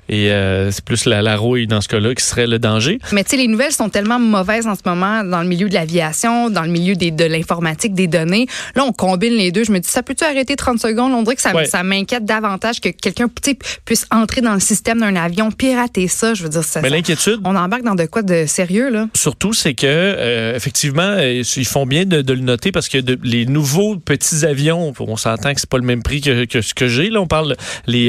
et 0.08 0.30
euh, 0.30 0.39
c'est 0.70 0.84
plus 0.84 1.06
la, 1.06 1.36
rouille 1.36 1.66
dans 1.66 1.80
ce 1.80 1.88
cas-là 1.88 2.14
qui 2.14 2.24
serait 2.24 2.46
le 2.46 2.58
danger. 2.58 2.98
Mais 3.12 3.24
tu 3.24 3.30
sais, 3.30 3.36
les 3.36 3.48
nouvelles 3.48 3.72
sont 3.72 3.88
tellement 3.88 4.18
mauvaises 4.18 4.66
en 4.66 4.74
ce 4.74 4.80
moment 4.84 5.24
dans 5.24 5.42
le 5.42 5.48
milieu 5.48 5.68
de 5.68 5.74
l'aviation, 5.74 6.50
dans 6.50 6.62
le 6.62 6.70
milieu 6.70 6.94
des, 6.94 7.10
de 7.10 7.24
l'informatique, 7.24 7.94
des 7.94 8.06
données. 8.06 8.46
Là, 8.74 8.84
on 8.84 8.92
combine 8.92 9.34
les 9.34 9.52
deux. 9.52 9.64
Je 9.64 9.72
me 9.72 9.78
dis, 9.78 9.88
ça 9.88 10.02
peut-tu 10.02 10.24
arrêter 10.24 10.56
30 10.56 10.78
secondes? 10.78 11.12
On 11.12 11.22
dirait 11.22 11.36
que 11.36 11.42
ça, 11.42 11.52
ça 11.64 11.82
m'inquiète 11.82 12.24
davantage 12.24 12.80
que 12.80 12.88
quelqu'un 12.88 13.26
puisse 13.84 14.06
entrer 14.10 14.40
dans 14.40 14.54
le 14.54 14.60
système 14.60 15.00
d'un 15.00 15.16
avion, 15.16 15.50
pirater 15.50 16.08
ça. 16.08 16.34
Je 16.34 16.42
veux 16.42 16.48
dire, 16.48 16.64
ça. 16.64 16.80
Mais 16.80 16.90
l'inquiétude? 16.90 17.40
On 17.44 17.56
embarque 17.56 17.82
dans 17.82 17.94
de 17.94 18.06
quoi 18.06 18.22
de 18.22 18.44
sérieux, 18.46 18.90
là? 18.90 19.08
Surtout, 19.14 19.52
c'est 19.52 19.74
que, 19.74 19.86
euh, 19.86 20.56
effectivement, 20.56 21.02
euh, 21.02 21.42
ils 21.56 21.66
font 21.66 21.86
bien 21.86 22.04
de, 22.04 22.30
le 22.30 22.40
noter 22.40 22.72
parce 22.72 22.88
que 22.88 22.98
les 23.22 23.46
nouveaux 23.46 23.96
petits 23.96 24.44
avions, 24.44 24.92
on 24.98 25.16
s'entend 25.16 25.52
que 25.52 25.60
c'est 25.60 25.68
pas 25.68 25.78
le 25.78 25.84
même 25.84 26.02
prix 26.02 26.20
que, 26.20 26.60
ce 26.60 26.74
que 26.74 26.88
j'ai. 26.88 27.10
Là, 27.10 27.20
on 27.20 27.26
parle 27.26 27.56
les, 27.86 28.08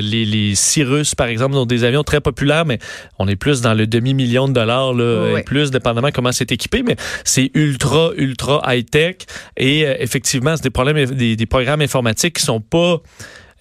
les, 0.00 0.24
les 0.24 0.54
Cyrus, 0.54 1.14
par 1.14 1.25
exemple, 1.28 1.54
dans 1.54 1.66
des 1.66 1.84
avions 1.84 2.02
très 2.02 2.20
populaires, 2.20 2.64
mais 2.64 2.78
on 3.18 3.28
est 3.28 3.36
plus 3.36 3.60
dans 3.60 3.74
le 3.74 3.86
demi-million 3.86 4.48
de 4.48 4.52
dollars, 4.52 4.94
là, 4.94 5.38
et 5.38 5.42
plus, 5.42 5.70
dépendamment 5.70 6.10
comment 6.12 6.32
c'est 6.32 6.52
équipé, 6.52 6.82
mais 6.82 6.96
c'est 7.24 7.50
ultra, 7.54 8.10
ultra 8.16 8.62
high-tech. 8.66 9.16
Et 9.56 9.86
euh, 9.86 9.94
effectivement, 9.98 10.56
c'est 10.56 10.64
des 10.64 10.70
problèmes, 10.70 11.04
des, 11.06 11.36
des 11.36 11.46
programmes 11.46 11.80
informatiques 11.80 12.36
qui 12.36 12.42
sont 12.42 12.60
pas 12.60 13.00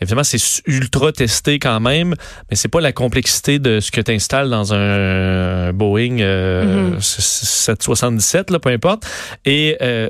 Évidemment, 0.02 0.26
c'est 0.26 0.62
ultra 0.68 1.14
testé 1.14 1.58
quand 1.58 1.80
même, 1.80 2.16
mais 2.50 2.58
c'est 2.58 2.68
pas 2.68 2.82
la 2.82 2.92
complexité 2.92 3.60
de 3.60 3.80
ce 3.80 3.92
que 3.92 4.02
tu 4.02 4.12
installes 4.12 4.50
dans 4.50 4.74
un 4.74 5.72
Boeing 5.72 6.20
euh, 6.20 7.00
777, 7.00 8.50
mm-hmm. 8.50 8.52
là, 8.52 8.60
peu 8.60 8.70
importe. 8.70 9.08
Et 9.46 9.78
euh, 9.82 10.10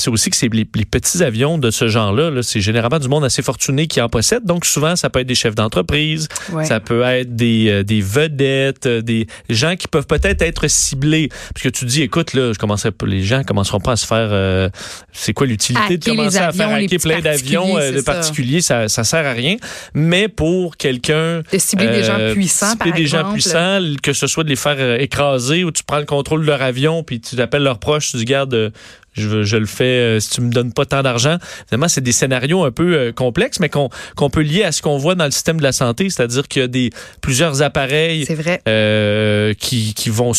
c'est 0.00 0.10
aussi 0.10 0.30
que 0.30 0.36
c'est 0.36 0.52
les, 0.52 0.64
petits 0.64 1.22
avions 1.22 1.58
de 1.58 1.70
ce 1.70 1.88
genre-là, 1.88 2.30
-là, 2.30 2.42
c'est 2.42 2.60
généralement 2.60 2.98
du 2.98 3.08
monde 3.08 3.24
assez 3.24 3.42
fortuné 3.42 3.86
qui 3.86 4.00
en 4.00 4.08
possède. 4.08 4.44
Donc 4.44 4.64
souvent, 4.64 4.96
ça 4.96 5.10
peut 5.10 5.20
être 5.20 5.26
des 5.26 5.34
chefs 5.34 5.54
d'entreprise, 5.54 6.28
ça 6.64 6.80
peut 6.80 7.02
être 7.02 7.36
des, 7.36 7.68
euh, 7.68 7.82
des 7.82 8.00
vedettes, 8.00 8.86
euh, 8.86 9.02
des 9.02 9.26
gens 9.48 9.76
qui 9.76 9.88
peuvent 9.88 10.06
peut-être 10.06 10.42
être 10.42 10.68
ciblés. 10.68 11.28
Parce 11.54 11.62
que 11.62 11.68
tu 11.68 11.84
dis, 11.84 12.02
écoute, 12.02 12.34
là, 12.34 12.52
je 12.52 12.58
commencerai 12.58 12.90
les 13.06 13.22
gens 13.22 13.42
commenceront 13.44 13.80
pas 13.80 13.92
à 13.92 13.96
se 13.96 14.06
faire. 14.06 14.28
Euh, 14.32 14.68
c'est 15.12 15.32
quoi 15.32 15.46
l'utilité 15.46 15.98
de 15.98 16.04
commencer 16.04 16.38
à 16.38 16.52
faire 16.52 16.70
hacker 16.70 17.00
plein 17.00 17.20
d'avions 17.20 17.76
de 17.76 18.00
particuliers 18.00 18.60
ça, 18.60 18.88
ça 18.88 19.04
sert 19.04 19.26
à 19.26 19.32
rien. 19.32 19.56
Mais 19.94 20.28
pour 20.28 20.76
quelqu'un 20.76 21.42
de 21.52 21.58
cibler 21.58 21.88
des 21.88 22.04
gens 22.04 22.32
puissants, 22.32 22.76
par 22.76 22.92
des 22.92 23.06
gens 23.06 23.32
puissants, 23.32 23.80
que 24.02 24.12
ce 24.12 24.26
soit 24.26 24.44
de 24.44 24.48
les 24.48 24.56
faire 24.56 25.00
écraser 25.00 25.64
ou 25.64 25.70
tu 25.70 25.82
prends 25.84 25.98
le 25.98 26.04
contrôle 26.04 26.42
de 26.42 26.46
leur 26.46 26.62
avion 26.62 27.02
puis 27.02 27.20
tu 27.20 27.40
appelles 27.40 27.62
leurs 27.62 27.78
proches, 27.78 28.10
tu 28.10 28.18
dis 28.18 28.24
garde 28.24 28.72
je, 29.12 29.42
je 29.42 29.56
le 29.56 29.66
fais 29.66 29.84
euh, 29.84 30.20
si 30.20 30.30
tu 30.30 30.40
me 30.40 30.50
donnes 30.50 30.72
pas 30.72 30.86
tant 30.86 31.02
d'argent. 31.02 31.36
Évidemment, 31.62 31.88
c'est 31.88 32.00
des 32.00 32.12
scénarios 32.12 32.64
un 32.64 32.70
peu 32.70 32.94
euh, 32.94 33.12
complexes, 33.12 33.60
mais 33.60 33.68
qu'on 33.68 33.90
peut 34.30 34.42
lier 34.42 34.64
à 34.64 34.72
ce 34.72 34.82
qu'on 34.82 34.98
voit 34.98 35.14
dans 35.14 35.24
le 35.24 35.30
système 35.30 35.58
de 35.58 35.62
la 35.62 35.72
santé, 35.72 36.10
c'est-à-dire 36.10 36.46
qu'il 36.48 36.62
y 36.62 36.64
a 36.64 36.68
des 36.68 36.90
plusieurs 37.20 37.62
appareils 37.62 38.26
euh, 38.68 39.54
qui, 39.54 39.94
qui 39.94 40.10
vont 40.10 40.32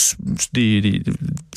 des, 0.53 0.81
des, 0.81 1.01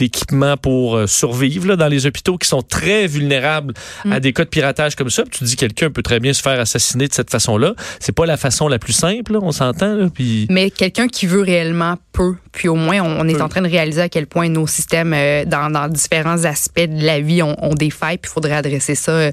équipements 0.00 0.56
pour 0.56 1.09
survivre 1.09 1.68
là, 1.68 1.76
dans 1.76 1.88
les 1.88 2.06
hôpitaux 2.06 2.37
qui 2.37 2.49
sont 2.49 2.62
très 2.62 3.06
vulnérables 3.06 3.75
à 4.04 4.18
mm. 4.18 4.21
des 4.21 4.33
cas 4.33 4.44
de 4.44 4.49
piratage 4.49 4.97
comme 4.97 5.11
ça. 5.11 5.23
Puis 5.23 5.38
tu 5.38 5.44
dis 5.44 5.56
quelqu'un 5.56 5.90
peut 5.90 6.02
très 6.02 6.21
bien 6.21 6.33
se 6.33 6.42
faire 6.42 6.61
assassiner 6.61 7.09
de 7.09 7.14
cette 7.14 7.30
façon-là. 7.30 7.75
C'est 8.00 8.14
pas 8.14 8.26
la 8.26 8.37
façon 8.37 8.68
la 8.68 8.78
plus 8.78 8.92
simple, 8.92 9.37
on 9.40 9.52
s'entend. 9.52 10.09
Puis... 10.09 10.47
Mais 10.50 10.71
quelqu'un 10.71 11.09
qui 11.09 11.26
veut 11.26 11.42
réellement 11.42 11.97
peu. 12.12 12.35
Puis 12.52 12.68
au 12.68 12.76
moins, 12.76 13.00
on, 13.00 13.26
est 13.28 13.40
en 13.40 13.49
train 13.49 13.62
de 13.62 13.68
réaliser 13.68 14.02
à 14.02 14.09
quel 14.09 14.26
point 14.26 14.49
nos 14.49 14.66
systèmes, 14.66 15.12
euh, 15.14 15.44
dans, 15.44 15.71
dans 15.71 15.88
différents 15.88 16.44
aspects 16.44 16.80
de 16.80 17.04
la 17.05 17.21
vie, 17.21 17.43
ont, 17.43 17.57
ont 17.63 17.75
des 17.75 17.91
failles. 17.91 18.19
Puis 18.19 18.31
il 18.31 18.35
faudrait 18.35 18.55
adresser 18.55 18.95
ça 18.95 19.13
euh, 19.13 19.31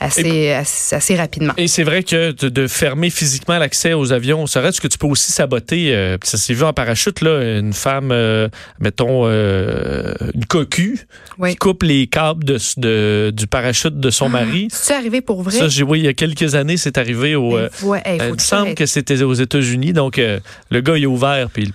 assez, 0.00 0.50
assez, 0.52 0.94
assez 0.96 1.16
rapidement. 1.16 1.52
Et 1.56 1.68
c'est 1.68 1.82
vrai 1.82 2.02
que 2.02 2.32
de, 2.32 2.48
de 2.48 2.66
fermer 2.66 3.10
physiquement 3.10 3.58
l'accès 3.58 3.92
aux 3.92 4.12
avions, 4.12 4.46
ça 4.46 4.60
reste 4.60 4.80
que 4.80 4.88
tu 4.88 4.98
peux 4.98 5.06
aussi 5.06 5.32
saboter. 5.32 5.94
euh, 5.94 6.16
ça 6.22 6.36
s'est 6.38 6.54
vu 6.54 6.62
en 6.64 6.72
parachute, 6.72 7.20
là, 7.20 7.58
une 7.58 7.72
femme, 7.72 8.10
euh, 8.12 8.48
mettons, 8.80 9.22
euh, 9.26 10.14
une 10.34 10.44
cocu, 10.46 11.06
Oui. 11.38 11.50
qui 11.50 11.56
coupe 11.56 11.82
les 11.82 12.06
câbles 12.06 12.44
de, 12.44 12.58
de- 12.76 13.30
du 13.34 13.46
parachute 13.46 13.98
de 13.98 14.10
son 14.10 14.28
mari? 14.28 14.68
C'est 14.70 14.94
arrivé 14.94 15.20
pour 15.20 15.42
vrai? 15.42 15.56
Ça, 15.58 15.68
j'ai 15.68 15.82
oui, 15.82 16.00
il 16.00 16.04
y 16.04 16.08
a 16.08 16.14
quelques 16.14 16.54
années, 16.54 16.76
c'est 16.76 16.98
arrivé 16.98 17.34
au. 17.36 17.52
ouais, 17.82 18.02
hey, 18.04 18.18
faut 18.18 18.24
il 18.26 18.32
me 18.32 18.38
semble 18.38 18.74
que 18.74 18.86
c'était 18.86 19.22
aux 19.22 19.34
États-Unis. 19.34 19.92
Donc, 19.92 20.16
le 20.18 20.80
gars, 20.80 20.96
il 20.96 21.04
a 21.04 21.08
ouvert, 21.08 21.48
puis 21.50 21.64
le 21.66 21.72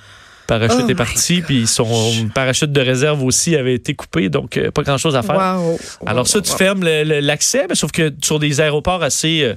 parachute 0.47 0.83
Oh 0.85 0.89
est 0.89 0.95
parti, 0.95 1.41
puis 1.41 1.67
son 1.67 1.87
parachute 2.33 2.71
de 2.71 2.81
réserve 2.81 3.23
aussi 3.23 3.55
avait 3.55 3.75
été 3.75 3.93
coupé. 3.93 4.29
Donc, 4.29 4.57
euh, 4.57 4.71
pas 4.71 4.83
grand-chose 4.83 5.15
à 5.15 5.21
faire. 5.21 5.35
Wow. 5.35 5.79
Alors 6.05 6.27
ça, 6.27 6.41
tu 6.41 6.51
Wow. 6.51 6.57
fermes 6.57 6.83
l'accès, 6.83 7.65
mais 7.69 7.75
sauf 7.75 7.91
que 7.91 8.11
sur 8.21 8.39
des 8.39 8.59
aéroports 8.61 9.03
assez... 9.03 9.43
euh, 9.43 9.53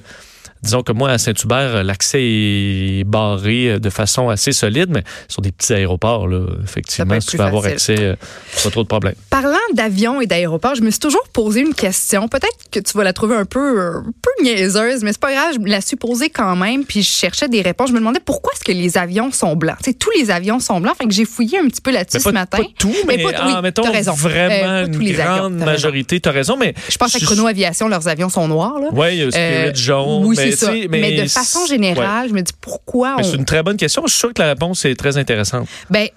disons 0.63 0.81
que 0.83 0.91
moi, 0.91 1.09
à 1.11 1.17
Saint-Hubert, 1.17 1.83
l'accès 1.83 2.21
est 2.23 3.03
barré 3.05 3.71
euh, 3.71 3.79
de 3.79 3.89
façon 3.89 4.29
assez 4.29 4.51
solide, 4.51 4.89
mais 4.89 5.03
sur 5.27 5.41
des 5.41 5.51
petits 5.51 5.73
aéroports, 5.73 6.27
là, 6.27 6.45
effectivement, 6.63 7.17
tu 7.19 7.37
veux 7.37 7.43
avoir 7.43 7.65
accès, 7.65 7.95
euh, 7.99 8.15
pas 8.63 8.69
trop 8.71 8.83
de 8.83 8.87
problèmes. 8.87 9.15
Parlant 9.29 9.57
d'avions 9.73 10.21
et 10.21 10.25
d'aéroports, 10.27 10.75
je 10.75 10.81
me 10.81 10.89
suis 10.89 10.99
toujours 10.99 11.27
posé 11.33 11.61
une 11.61 11.73
question. 11.73 12.27
Peut-être 12.27 12.57
que 12.71 12.79
tu 12.79 12.97
vas 12.97 13.03
la 13.03 13.13
trouver 13.13 13.35
un 13.35 13.45
peu, 13.45 13.79
un 13.81 14.03
peu 14.21 14.43
niaiseuse, 14.43 15.03
mais 15.03 15.11
c'est 15.13 15.21
pas 15.21 15.33
grave. 15.33 15.53
Je 15.55 15.59
me 15.59 15.69
la 15.69 15.81
suis 15.81 15.97
posée 15.97 16.29
quand 16.29 16.55
même, 16.55 16.83
puis 16.85 17.01
je 17.03 17.09
cherchais 17.11 17.47
des 17.47 17.61
réponses. 17.61 17.89
Je 17.89 17.93
me 17.93 17.99
demandais 17.99 18.19
pourquoi 18.23 18.51
est-ce 18.53 18.63
que 18.63 18.71
les 18.71 18.97
avions 18.97 19.31
sont 19.31 19.55
blancs? 19.55 19.77
Tous 19.99 20.11
les 20.19 20.31
avions 20.31 20.59
sont 20.59 20.79
blancs. 20.81 20.95
Fait 20.97 21.05
que 21.05 21.13
j'ai 21.13 21.25
fouillé 21.25 21.59
un 21.59 21.67
petit 21.67 21.81
peu 21.81 21.91
là-dessus 21.91 22.19
ce 22.19 22.29
matin. 22.29 22.57
pas 22.59 22.63
tout, 22.77 22.93
mais, 23.07 23.17
Mais 23.17 23.23
pas- 23.23 23.45
oui, 23.45 23.53
mettons 23.61 23.83
t'as 23.83 23.91
raison. 23.91 24.13
vraiment 24.13 24.65
Euh, 24.65 24.85
une 24.87 24.99
les 24.99 25.11
grande 25.13 25.55
majorité. 25.55 26.19
Tu 26.19 26.29
as 26.29 26.31
raison, 26.31 26.57
mais... 26.57 26.73
Je 26.89 26.97
pense 26.97 27.15
à 27.15 27.19
Chrono 27.19 27.47
Aviation, 27.47 27.87
leurs 27.87 28.07
avions 28.07 28.29
sont 28.29 28.47
noirs. 28.47 28.79
Là. 28.79 28.87
Oui, 28.91 29.07
il 29.11 29.17
y 29.17 29.21
a 29.23 29.31
Spirit 29.31 29.69
Euh, 29.69 29.73
jaune. 29.75 30.25
oui, 30.25 30.35
mais, 30.37 30.44
ça. 30.51 30.71
sais, 30.71 30.87
Mais, 30.89 31.21
de 31.21 31.27
façon 31.27 31.61
ouais. 31.61 31.67
générale, 31.67 32.29
je 32.29 32.33
me 32.33 32.41
dis 32.41 32.53
pourquoi 32.59 33.15
on... 33.19 33.23
C'est 33.23 33.35
une 33.35 33.45
très 33.45 33.63
bonne 33.63 33.77
question. 33.77 34.03
Je 34.05 34.11
suis 34.11 34.19
sûr 34.19 34.33
que 34.33 34.41
la 34.41 34.49
réponse 34.49 34.85
est 34.85 34.95
très 34.95 35.17
intéressante. 35.17 35.67
Ben, 35.89 36.07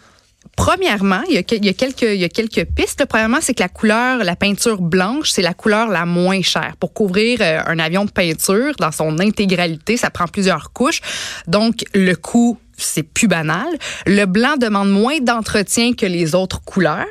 premièrement, 0.57 1.23
il 1.29 1.35
y 1.35 1.39
a, 1.39 1.43
il 1.53 1.65
y 1.65 1.69
a 1.69 1.73
quelques, 1.73 2.03
il 2.03 2.21
y 2.21 2.25
a 2.25 2.29
quelques 2.29 2.65
pistes. 2.65 3.05
Premièrement, 3.09 3.39
c'est 3.41 3.55
que 3.55 3.63
la 3.63 3.69
couleur, 3.69 4.25
la 4.25 4.37
peinture 4.37 4.81
blanche, 4.81 5.31
c'est 5.31 5.43
la 5.43 5.55
couleur 5.55 5.89
la 5.89 6.07
moins 6.07 6.43
chère. 6.43 6.75
Pour 6.79 6.93
couvrir 6.93 7.39
euh, 7.41 7.61
un 7.67 7.79
avion 7.79 8.05
de 8.05 8.11
peinture 8.11 8.75
dans 8.79 8.93
son 8.93 9.19
intégralité, 9.21 9.97
ça 9.97 10.11
prend 10.11 10.27
plusieurs 10.27 10.73
couches. 10.73 11.01
Donc, 11.47 11.85
le 11.95 12.15
coût 12.15 12.59
c'est 12.79 13.03
plus 13.03 13.29
banal. 13.29 13.67
Le 14.07 14.25
blanc 14.25 14.57
demande 14.57 14.91
moins 14.91 15.19
d'entretien 15.21 15.93
que 15.93 16.07
les 16.07 16.35
autres 16.35 16.63
couleurs. 16.63 17.05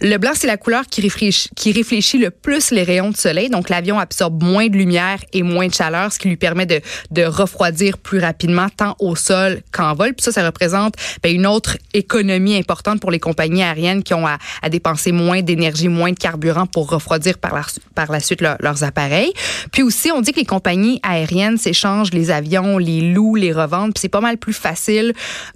Le 0.00 0.16
blanc, 0.18 0.32
c'est 0.34 0.46
la 0.46 0.56
couleur 0.56 0.84
qui 0.86 1.00
réfléchit, 1.00 2.18
le 2.18 2.30
plus 2.30 2.70
les 2.70 2.82
rayons 2.82 3.10
de 3.10 3.16
soleil. 3.16 3.48
Donc, 3.48 3.68
l'avion 3.68 3.98
absorbe 3.98 4.42
moins 4.42 4.68
de 4.68 4.76
lumière 4.76 5.18
et 5.32 5.42
moins 5.42 5.66
de 5.66 5.74
chaleur, 5.74 6.12
ce 6.12 6.18
qui 6.18 6.28
lui 6.28 6.36
permet 6.36 6.66
de, 6.66 6.80
refroidir 7.24 7.98
plus 7.98 8.18
rapidement, 8.18 8.68
tant 8.74 8.96
au 9.00 9.16
sol 9.16 9.62
qu'en 9.72 9.94
vol. 9.94 10.14
Puis 10.14 10.24
ça, 10.24 10.32
ça 10.32 10.44
représente 10.44 10.94
ben, 11.22 11.34
une 11.34 11.46
autre 11.46 11.76
économie 11.94 12.56
importante 12.56 13.00
pour 13.00 13.10
les 13.10 13.18
compagnies 13.18 13.62
aériennes 13.62 14.02
qui 14.02 14.14
ont 14.14 14.26
à, 14.26 14.38
dépenser 14.68 15.12
moins 15.12 15.42
d'énergie, 15.42 15.88
moins 15.88 16.12
de 16.12 16.18
carburant 16.18 16.66
pour 16.66 16.90
refroidir 16.90 17.38
par 17.38 17.54
la, 17.54 18.20
suite 18.20 18.40
leur- 18.40 18.56
leurs 18.60 18.84
appareils. 18.84 19.32
Puis 19.72 19.82
aussi, 19.82 20.10
on 20.12 20.20
dit 20.20 20.32
que 20.32 20.40
les 20.40 20.46
compagnies 20.46 21.00
aériennes 21.02 21.58
s'échangent 21.58 22.12
les 22.12 22.30
avions, 22.30 22.78
les 22.78 23.00
louent, 23.00 23.34
les 23.34 23.52
revendent. 23.52 23.94
Puis 23.94 24.02
c'est 24.02 24.08
pas 24.08 24.20
mal 24.20 24.36
plus 24.36 24.52
facile 24.52 24.97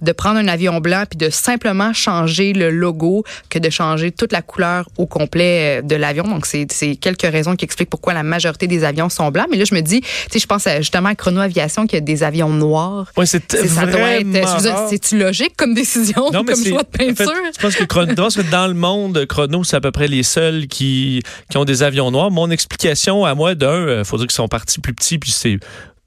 de 0.01 0.11
prendre 0.11 0.37
un 0.39 0.47
avion 0.47 0.79
blanc 0.79 1.03
puis 1.09 1.17
de 1.17 1.29
simplement 1.29 1.93
changer 1.93 2.53
le 2.53 2.69
logo 2.69 3.23
que 3.49 3.59
de 3.59 3.69
changer 3.69 4.11
toute 4.11 4.31
la 4.31 4.41
couleur 4.41 4.87
au 4.97 5.05
complet 5.05 5.79
euh, 5.79 5.81
de 5.81 5.95
l'avion. 5.95 6.23
Donc, 6.23 6.45
c'est 6.45 6.65
c'est 6.71 6.95
quelques 6.95 7.21
raisons 7.23 7.55
qui 7.55 7.65
expliquent 7.65 7.89
pourquoi 7.89 8.13
la 8.13 8.23
majorité 8.23 8.67
des 8.67 8.83
avions 8.83 9.09
sont 9.09 9.29
blancs. 9.31 9.47
Mais 9.51 9.57
là, 9.57 9.65
je 9.65 9.75
me 9.75 9.81
dis, 9.81 10.01
tu 10.01 10.07
sais, 10.31 10.39
je 10.39 10.47
pense 10.47 10.65
à, 10.67 10.77
justement 10.77 11.09
à 11.09 11.15
Chrono 11.15 11.41
Aviation 11.41 11.87
qui 11.87 11.95
a 11.95 11.99
des 11.99 12.23
avions 12.23 12.49
noirs. 12.49 13.11
Oui, 13.17 13.27
c'est 13.27 13.43
C'est- 13.51 13.67
Ça 13.67 13.85
doit 13.85 13.99
être, 14.11 14.89
c'est-tu 14.89 15.17
logique 15.17 15.55
comme 15.57 15.73
décision, 15.73 16.31
Non, 16.31 16.43
mais 16.43 16.53
comme 16.53 16.63
c'est- 16.63 16.69
choix 16.69 16.83
de 16.83 16.87
en 16.87 16.97
fait, 16.97 17.13
peinture? 17.13 17.33
je 17.55 17.61
pense 17.61 17.75
que, 17.75 17.83
Chrono- 17.83 18.13
dans 18.51 18.67
le 18.67 18.73
monde, 18.73 19.25
Chrono, 19.27 19.63
c'est 19.63 19.75
à 19.75 19.81
peu 19.81 19.91
près 19.91 20.07
les 20.07 20.23
seuls 20.23 20.67
qui, 20.67 21.21
qui 21.49 21.57
ont 21.57 21.65
des 21.65 21.83
avions 21.83 22.09
noirs. 22.11 22.31
Mon 22.31 22.49
explication 22.49 23.25
à 23.25 23.35
moi, 23.35 23.55
d'un, 23.55 23.99
il 23.99 24.05
faut 24.05 24.17
dire 24.17 24.27
qu'ils 24.27 24.35
sont 24.35 24.47
partis 24.47 24.79
plus 24.79 24.93
petits, 24.93 25.17
puis 25.19 25.31
c'est 25.31 25.57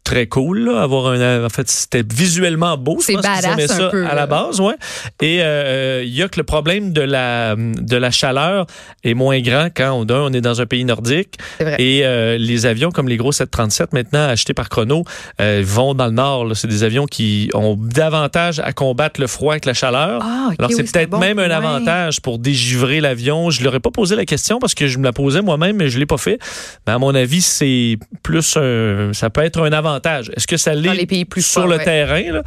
très 0.06 0.26
cool, 0.28 0.60
là, 0.60 0.82
avoir 0.82 1.08
un. 1.08 1.44
En 1.44 1.48
fait, 1.48 1.68
c'était 1.68 2.04
visuellement 2.08 2.78
beau. 2.78 2.98
C'est 3.00 3.14
badass 3.14 3.44
aimaient 3.44 3.70
un 3.70 3.75
ça 3.75 3.88
peu, 3.88 4.06
à 4.06 4.14
la 4.14 4.26
base, 4.26 4.60
ouais. 4.60 4.76
Et 5.20 5.42
euh, 5.42 6.04
il 6.04 6.14
y 6.14 6.22
a 6.22 6.28
que 6.28 6.38
le 6.38 6.44
problème 6.44 6.92
de 6.92 7.00
la 7.00 7.56
de 7.56 7.96
la 7.96 8.10
chaleur 8.12 8.66
est 9.02 9.14
moins 9.14 9.40
grand 9.40 9.68
quand 9.76 9.92
on, 9.92 10.06
on 10.08 10.32
est 10.32 10.40
dans 10.40 10.60
un 10.60 10.66
pays 10.66 10.84
nordique. 10.84 11.34
Vrai. 11.58 11.76
Et 11.80 12.06
euh, 12.06 12.38
les 12.38 12.66
avions 12.66 12.92
comme 12.92 13.08
les 13.08 13.16
gros 13.16 13.32
737 13.32 13.92
maintenant 13.92 14.28
achetés 14.28 14.54
par 14.54 14.68
Chrono 14.68 15.02
euh, 15.40 15.62
vont 15.66 15.94
dans 15.94 16.06
le 16.06 16.12
nord. 16.12 16.56
C'est 16.56 16.68
des 16.68 16.84
avions 16.84 17.06
qui 17.06 17.50
ont 17.52 17.76
davantage 17.76 18.60
à 18.60 18.72
combattre 18.72 19.20
le 19.20 19.26
froid 19.26 19.58
que 19.58 19.68
la 19.68 19.75
chaleur. 19.75 20.20
Ah, 20.22 20.50
ok, 20.50 20.56
Alors, 20.60 20.70
c'est 20.70 20.82
oui, 20.82 20.88
peut-être 20.92 21.10
bon 21.10 21.18
même 21.18 21.40
un 21.40 21.50
avantage 21.50 22.22
pour 22.22 22.38
dégivrer 22.38 23.00
l'avion. 23.00 23.50
Je 23.50 23.58
ne 23.58 23.64
leur 23.64 23.75
ai 23.75 23.80
pas 23.80 23.90
posé 23.90 24.14
la 24.14 24.24
question 24.24 24.61
parce 24.61 24.74
que 24.74 24.87
je 24.87 24.98
me 24.98 25.04
la 25.04 25.12
posais 25.12 25.42
moi-même, 25.42 25.76
mais 25.76 25.88
je 25.88 25.96
ne 25.96 26.00
l'ai 26.00 26.07
pas 26.07 26.16
fait. 26.16 26.38
Mais 26.87 26.92
à 26.92 26.98
mon 26.98 27.14
avis, 27.14 27.42
c'est 27.42 27.98
plus 28.22 28.57
un, 28.57 29.11
ça 29.12 29.31
peut 29.31 29.42
être 29.42 29.61
un 29.61 29.72
avantage. 29.72 29.95
Est-ce 30.37 30.46
que 30.46 30.56
ça 30.56 30.74
l'est 30.74 31.40
sur 31.40 31.66
le 31.66 31.76
ouais. 31.76 31.85
terrain? 31.85 32.22
là? 32.32 32.42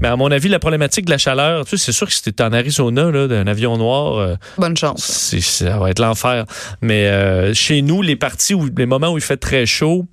Mais 0.00 0.08
à 0.08 0.16
mon 0.16 0.30
avis, 0.30 0.48
la 0.48 0.58
problématique 0.58 1.04
de 1.06 1.10
la 1.10 1.18
chaleur, 1.18 1.64
tu 1.64 1.76
sais, 1.76 1.84
c'est 1.86 1.92
sûr 1.92 2.06
que 2.06 2.12
si 2.12 2.22
tu 2.22 2.42
en 2.42 2.52
Arizona, 2.52 3.10
là, 3.10 3.26
d'un 3.28 3.46
avion 3.46 3.76
noir, 3.76 4.18
euh, 4.18 4.34
Bonne 4.58 4.76
chance. 4.76 5.34
ça 5.40 5.78
va 5.78 5.90
être 5.90 5.98
l'enfer. 5.98 6.44
Mais 6.82 7.06
euh, 7.06 7.54
chez 7.54 7.82
nous, 7.82 8.02
les 8.02 8.16
parties 8.16 8.54
où 8.54 8.68
les 8.76 8.86
moments 8.86 9.10
où 9.12 9.18
il 9.18 9.24
fait 9.24 9.36
très 9.36 9.66
chaud, 9.66 10.06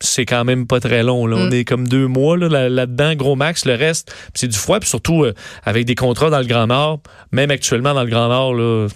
c'est 0.00 0.26
quand 0.26 0.44
même 0.44 0.66
pas 0.66 0.80
très 0.80 1.02
long. 1.04 1.26
Là. 1.26 1.36
On 1.36 1.46
Mm. 1.48 1.52
est 1.54 1.64
comme 1.64 1.86
deux 1.86 2.08
mois 2.08 2.36
là, 2.36 2.48
là- 2.48 2.68
là-dedans, 2.68 3.14
gros 3.14 3.36
max. 3.36 3.64
Le 3.66 3.74
reste, 3.74 4.12
c'est 4.34 4.48
du 4.48 4.58
froid. 4.58 4.80
Puis 4.80 4.88
surtout, 4.88 5.22
euh, 5.24 5.32
avec 5.64 5.84
des 5.84 5.94
contrats 5.94 6.28
dans 6.30 6.40
le 6.40 6.46
Grand 6.46 6.66
Nord, 6.66 7.00
même 7.30 7.50
actuellement 7.52 7.94
dans 7.94 8.02
le 8.02 8.10
Grand 8.10 8.28
Nord, 8.28 8.54
là, 8.54 8.88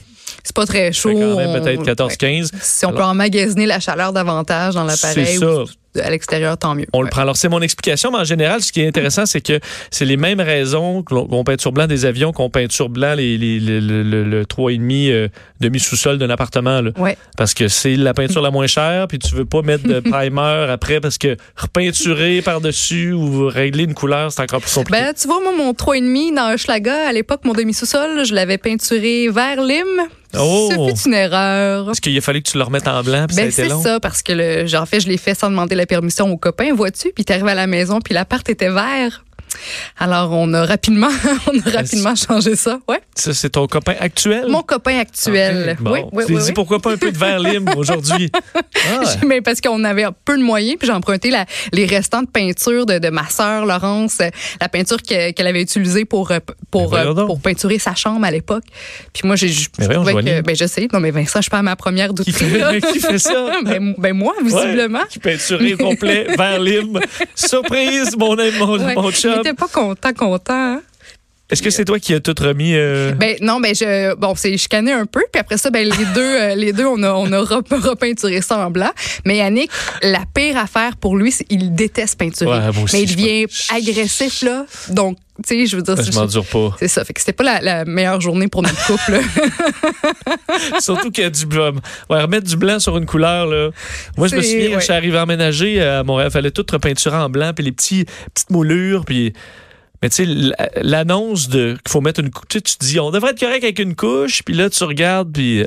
C'est 0.43 0.55
pas 0.57 0.67
très 0.67 0.93
chaud. 0.93 1.13
quand 1.13 1.37
même 1.37 1.51
on- 1.51 1.61
peut-être 1.61 1.85
14-15. 1.85 2.51
Si 2.61 2.85
on 2.87 2.93
peut 2.93 3.03
emmagasiner 3.05 3.67
la 3.67 3.79
chaleur 3.79 4.13
davantage 4.13 4.75
dans 4.75 4.83
l'appareil 4.85 5.27
C'est 5.27 5.39
ça. 5.39 5.63
À 6.03 6.11
l'extérieur, 6.11 6.57
tant 6.59 6.75
mieux. 6.75 6.87
On 6.93 7.03
le 7.03 7.09
prend. 7.09 7.23
Alors, 7.23 7.37
c'est 7.37 7.49
mon 7.49 7.61
explication, 7.61 8.11
mais 8.11 8.19
en 8.19 8.25
général, 8.25 8.61
ce 8.63 8.73
qui 8.73 8.81
est 8.81 8.87
intéressant, 8.89 9.27
c'est 9.27 9.41
que 9.41 9.59
c'est 9.91 10.05
les 10.05 10.17
mêmes 10.17 10.41
raisons 10.41 11.03
qu'on 11.03 11.27
qu'on 11.27 11.45
peinture 11.45 11.73
blanc 11.73 11.87
des 11.87 12.05
avions, 12.07 12.33
qu'on 12.33 12.51
peinture 12.51 12.89
blanc 12.89 13.15
les, 13.15 13.37
les, 13.39 13.59
les- 13.61 13.81
le, 13.81 14.03
le, 14.03 14.25
le 14.25 14.45
3,5 14.45 15.11
euh, 15.11 15.29
demi-sous-sol 15.61 16.19
d'un 16.19 16.31
appartement. 16.31 16.81
Là. 16.81 16.91
Ouais. 16.99 17.17
Parce 17.37 17.55
que 17.55 17.69
c'est 17.69 17.97
la 17.97 18.15
peinture 18.15 18.43
la 18.43 18.51
moins 18.51 18.67
chère, 18.67 19.07
puis 19.09 19.19
tu 19.19 19.35
veux 19.35 19.45
pas 19.45 19.63
mettre 19.63 19.85
de 19.87 20.01
primer 20.11 20.67
après 20.71 21.01
parce 21.01 21.19
que 21.19 21.37
repeinturer 21.57 22.43
par-dessus 22.43 23.13
ou 23.13 23.47
régler 23.49 23.85
une 23.85 23.95
couleur, 23.95 24.33
c'est 24.33 24.43
encore 24.43 24.61
plus 24.61 24.73
compliqué. 24.75 25.01
Ben, 25.01 25.15
tu 25.15 25.27
vois, 25.27 25.41
moi, 25.43 25.53
mon 25.57 25.73
3,5 25.73 26.35
dans 26.35 26.53
Hochelaga, 26.55 27.09
à 27.09 27.13
l'époque, 27.13 27.41
mon 27.45 27.53
demi-sous-sol, 27.53 28.25
je 28.25 28.35
l'avais 28.35 28.59
peinturé 28.59 29.29
vert 29.29 29.61
lime. 29.63 30.09
Oh! 30.35 30.71
Fait 30.71 31.09
une 31.09 31.15
erreur. 31.15 31.87
Parce 31.87 32.01
qu'il 32.01 32.17
a 32.17 32.21
fallu 32.21 32.43
que 32.43 32.51
tu 32.51 32.59
le 32.59 32.65
remettes 32.65 32.89
en 32.89 33.03
blanc, 33.03 33.27
puis 33.29 33.37
Ben, 33.37 33.51
c'est 33.51 33.69
ça, 33.69 34.01
parce 34.01 34.23
que 34.23 34.33
le, 34.33 34.67
genre, 34.67 34.83
en 34.83 34.87
fait, 34.87 35.01
je 35.01 35.09
l'ai 35.09 35.19
fait 35.19 35.35
sans 35.35 35.51
demander 35.51 35.75
la 35.75 35.87
permission 35.87 36.31
aux 36.31 36.37
copains, 36.37 36.75
vois-tu? 36.75 37.13
Puis 37.15 37.25
t'arrives 37.25 37.47
à 37.47 37.55
la 37.55 37.67
maison, 37.67 38.01
puis 38.01 38.15
l'appart 38.15 38.49
était 38.49 38.71
vert. 38.71 39.25
Alors, 39.99 40.33
on 40.33 40.53
a 40.55 40.65
rapidement, 40.65 41.09
on 41.53 41.59
a 41.59 41.71
rapidement 41.77 42.15
changé 42.15 42.57
ça. 42.57 42.79
Ouais. 42.89 43.01
Ça, 43.15 43.33
c'est 43.35 43.51
ton 43.51 43.67
copain 43.67 43.95
actuel? 43.99 44.47
Mon 44.49 44.63
copain 44.63 44.99
actuel. 44.99 45.77
Ok, 45.79 45.83
Bon. 45.83 45.93
Oui, 45.93 46.01
oui, 46.13 46.25
oui, 46.29 46.43
dit 46.45 46.53
pourquoi 46.53 46.81
pas 46.81 46.93
un 46.93 46.97
peu 46.97 47.11
de 47.13 47.19
verre 47.19 47.39
lime 47.41 47.69
aujourd'hui? 47.77 48.31
Ah, 48.55 49.01
Mais 49.27 49.41
parce 49.41 49.61
qu'on 49.61 49.85
avait 49.85 50.05
un 50.05 50.13
peu 50.25 50.37
de 50.37 50.43
moyens, 50.43 50.77
puis 50.79 50.87
j'ai 50.87 50.93
emprunté 50.93 51.31
la- 51.31 51.47
les 51.73 51.87
restants 51.87 52.23
de 52.23 52.29
peinture 52.29 52.87
de, 52.87 52.99
de 52.99 53.09
ma 53.09 53.27
sœur 53.29 53.67
Laurence, 53.67 54.19
euh, 54.21 54.29
la 54.61 54.69
peinture 54.69 55.03
que- 55.03 55.31
qu'elle 55.33 55.47
avait 55.47 55.63
utilisée 55.63 56.05
pour 56.05 56.31
euh, 56.31 56.39
pour 56.71 56.89
voyons 56.89 57.17
euh, 57.17 57.27
pour 57.27 57.41
peinturer 57.41 57.79
sa 57.79 57.95
chambre 57.95 58.25
à 58.27 58.31
l'époque. 58.31 58.65
Puis 59.13 59.23
moi 59.27 59.37
j'ai 59.37 59.49
je 59.49 59.69
Mais 59.79 59.87
voyons, 59.87 60.05
trouvais 60.05 60.23
que 60.23 60.41
ben 60.43 60.57
je 60.57 60.67
sais, 60.67 60.89
non 60.93 61.01
mais 61.01 61.11
Vincent, 61.11 61.39
je 61.39 61.43
suis 61.43 61.51
pas 61.51 61.59
à 61.59 61.63
ma 61.63 61.77
première 61.77 62.13
douterie. 62.13 62.33
fait, 62.33 62.81
qui 62.93 63.01
fait 63.01 63.19
ça? 63.19 63.51
ben, 63.65 63.95
ben 63.97 64.13
moi 64.13 64.35
visiblement. 64.43 64.99
Ouais, 65.01 65.05
qui 65.09 65.19
peinturé 65.19 65.75
au 65.75 65.77
complet, 65.79 66.27
vert 66.37 66.61
lime. 66.61 66.99
Surprise, 67.35 68.17
mon, 68.19 68.39
ami, 68.39 68.51
mon, 68.59 68.77
Ouais. 68.77 68.95
mon 68.95 69.11
chum. 69.11 69.43
Était 69.47 69.55
pas 69.57 69.69
content 69.69 70.13
content. 70.13 70.55
hein. 70.55 70.83
Est-ce 71.49 71.63
que 71.63 71.71
c'est 71.71 71.85
toi 71.85 72.01
qui 72.01 72.13
as 72.13 72.19
tout 72.19 72.35
remis? 72.41 72.75
euh, 72.75 73.13
Ben 73.13 73.37
non, 73.41 73.61
ben 73.61 73.73
je 73.73 74.17
bon, 74.17 74.35
c'est 74.35 74.57
chicané 74.59 74.91
un 74.91 75.07
peu, 75.07 75.23
puis 75.33 75.39
après 75.41 75.57
ça 75.59 75.71
ben 75.71 75.89
les 75.89 76.05
deux 76.13 76.21
euh, 76.21 76.55
les 76.57 76.73
deux 76.73 76.87
on 76.87 77.01
a 77.05 77.13
on 77.13 77.31
a 77.33 77.39
rep- 77.41 77.69
repeinturé 77.71 78.41
ça 78.43 78.59
en 78.67 78.71
blanc. 78.73 78.91
Mais 79.25 79.37
Yannick, 79.37 79.71
la 80.03 80.25
pire 80.35 80.57
affaire 80.57 80.97
pour 80.97 81.17
lui, 81.17 81.31
c'est 81.31 81.47
il 81.49 81.73
déteste 81.73 82.19
peinturer. 82.19 82.51
Ouais, 82.51 82.73
moi 82.73 82.83
aussi, 82.83 82.97
mais 82.97 83.03
il 83.05 83.15
devient 83.15 83.47
agressif 83.73 84.43
là. 84.43 84.67
Donc, 84.89 85.19
tu 85.45 85.49
sais, 85.49 85.67
je 85.67 85.77
veux 85.77 85.83
dire 85.83 85.97
je 86.03 86.13
m'endure 86.13 86.47
pas. 86.47 86.77
c'est 86.79 86.89
ça, 86.89 87.05
fait 87.05 87.13
que 87.13 87.21
c'était 87.21 87.33
pas 87.33 87.45
la, 87.45 87.61
la 87.61 87.85
meilleure 87.85 88.21
journée 88.21 88.49
pour 88.49 88.63
notre 88.63 88.87
couple. 88.87 89.21
Surtout 90.81 91.11
qu'il 91.11 91.25
y 91.25 91.27
a 91.27 91.31
du 91.31 91.47
blanc. 91.47 91.73
Ouais, 92.09 92.21
remettre 92.21 92.47
du 92.47 92.57
blanc 92.57 92.79
sur 92.79 92.97
une 92.97 93.07
couleur, 93.07 93.47
là. 93.47 93.71
Moi, 94.17 94.29
je 94.29 94.37
me 94.37 94.43
souviens, 94.43 94.69
quand 94.69 94.75
ouais. 94.75 94.81
je 94.81 94.85
suis 94.85 94.93
arrivé 94.93 95.19
à 95.19 95.25
emménager 95.25 95.83
à 95.83 96.03
Montréal, 96.05 96.31
il 96.31 96.33
fallait 96.33 96.51
tout 96.51 96.65
repeinturer 96.71 97.17
en 97.17 97.29
blanc, 97.29 97.53
puis 97.55 97.65
les 97.65 97.73
petits, 97.73 98.07
petites 98.35 98.51
moulures, 98.51 99.05
puis 99.05 99.33
Mais 100.03 100.09
tu 100.09 100.25
sais, 100.25 100.53
l'annonce 100.77 101.49
de 101.49 101.73
qu'il 101.73 101.91
faut 101.91 102.01
mettre 102.01 102.21
une 102.21 102.31
couche, 102.31 102.45
tu 102.49 102.63
te 102.63 102.85
dis, 102.85 103.01
on 103.01 103.11
devrait 103.11 103.31
être 103.31 103.41
correct 103.41 103.65
avec 103.65 103.79
une 103.79 103.95
couche, 103.95 104.43
puis 104.43 104.55
là, 104.55 104.71
tu 104.71 104.85
regardes, 104.85 105.33
puis 105.33 105.65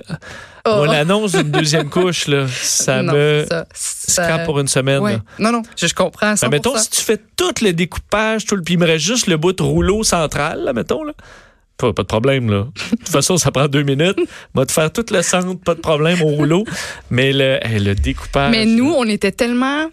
oh. 0.65 0.86
l'annonce 0.86 1.34
d'une 1.34 1.52
deuxième 1.52 1.89
couche, 1.89 2.28
là, 2.28 2.48
ça 2.48 3.04
me 3.04 3.45
scrape 3.74 4.45
pour 4.45 4.60
une 4.60 4.67
semaine. 4.67 5.22
Non, 5.39 5.52
non, 5.52 5.62
je, 5.76 5.93
comprends 5.93 6.36
ça. 6.36 6.48
Ben, 6.48 6.58
mettons, 6.58 6.78
si 6.78 6.89
tu 6.89 7.02
fais 7.02 7.19
tout 7.36 7.54
le 7.62 7.72
découpage, 7.72 8.45
tout 8.45 8.56
le, 8.56 8.62
puis 8.62 8.76
il 8.76 8.80
me 8.80 8.86
reste 8.86 9.06
juste 9.06 9.28
le 9.28 9.38
bout 9.38 9.54
de 9.54 9.63
rouleau 9.63 10.04
central, 10.04 10.63
là, 10.63 10.74
mettons, 10.74 11.04
là. 11.04 11.13
Pas, 11.78 11.93
de 11.93 12.02
problème, 12.02 12.52
là. 12.52 12.67
De 12.91 12.98
toute 12.98 13.08
façon, 13.08 13.38
ça 13.38 13.52
prend 13.52 13.69
deux 13.69 13.84
minutes. 13.84 14.19
Va 14.54 14.65
te 14.65 14.72
faire 14.74 14.91
tout 14.91 15.06
le 15.12 15.22
centre, 15.22 15.58
pas 15.62 15.76
de 15.76 15.80
problème 15.80 16.22
au 16.22 16.28
rouleau. 16.28 16.65
Mais 17.10 17.32
le, 17.32 17.58
le 17.63 17.93
découpage. 17.93 18.52
Mais 18.52 18.65
nous, 18.65 18.91
on 18.91 19.06
était 19.06 19.32
tellement 19.32 19.88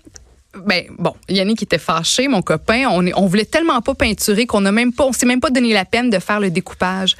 ben 0.64 0.84
bon, 0.98 1.14
Yannick 1.28 1.62
était 1.62 1.78
fâché, 1.78 2.28
mon 2.28 2.42
copain. 2.42 2.84
On, 2.90 3.06
est, 3.06 3.12
on 3.16 3.26
voulait 3.26 3.44
tellement 3.44 3.80
pas 3.80 3.94
peinturer 3.94 4.46
qu'on 4.46 4.64
a 4.64 4.72
même 4.72 4.92
pas, 4.92 5.04
on 5.04 5.12
s'est 5.12 5.26
même 5.26 5.40
pas 5.40 5.50
donné 5.50 5.72
la 5.72 5.84
peine 5.84 6.10
de 6.10 6.18
faire 6.18 6.40
le 6.40 6.50
découpage. 6.50 7.16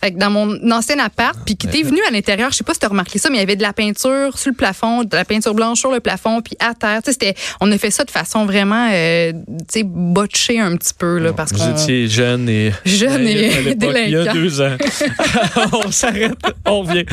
Fait 0.00 0.12
que 0.12 0.18
dans 0.18 0.30
mon 0.30 0.70
ancien 0.70 0.98
appart, 1.00 1.36
puis 1.44 1.56
qui 1.56 1.66
était 1.66 1.82
venu 1.82 1.98
à 2.06 2.10
l'intérieur, 2.12 2.52
je 2.52 2.58
sais 2.58 2.64
pas 2.64 2.72
si 2.72 2.80
tu 2.80 2.86
as 2.86 2.88
remarqué 2.88 3.18
ça, 3.18 3.30
mais 3.30 3.36
il 3.36 3.40
y 3.40 3.42
avait 3.42 3.56
de 3.56 3.62
la 3.62 3.72
peinture 3.72 4.38
sur 4.38 4.50
le 4.50 4.56
plafond, 4.56 5.02
de 5.02 5.16
la 5.16 5.24
peinture 5.24 5.54
blanche 5.54 5.80
sur 5.80 5.90
le 5.90 5.98
plafond, 5.98 6.40
puis 6.40 6.56
à 6.60 6.74
terre. 6.74 7.00
C'était, 7.04 7.34
on 7.60 7.70
a 7.72 7.78
fait 7.78 7.90
ça 7.90 8.04
de 8.04 8.10
façon 8.10 8.46
vraiment, 8.46 8.88
euh, 8.92 9.32
tu 9.32 9.64
sais, 9.68 9.82
botchée 9.84 10.60
un 10.60 10.76
petit 10.76 10.94
peu 10.96 11.18
là, 11.18 11.32
parce 11.32 11.52
que 11.52 11.56
vous 11.56 11.70
étiez 11.70 12.06
jeune 12.06 12.48
et 12.48 12.72
jeune 12.84 13.26
et 13.26 13.74
délinquant. 13.74 14.00
Il 14.06 14.10
y 14.10 14.16
a 14.16 14.32
deux 14.32 14.60
ans. 14.60 14.76
on 15.84 15.90
s'arrête, 15.90 16.38
on 16.64 16.82
revient. 16.82 17.04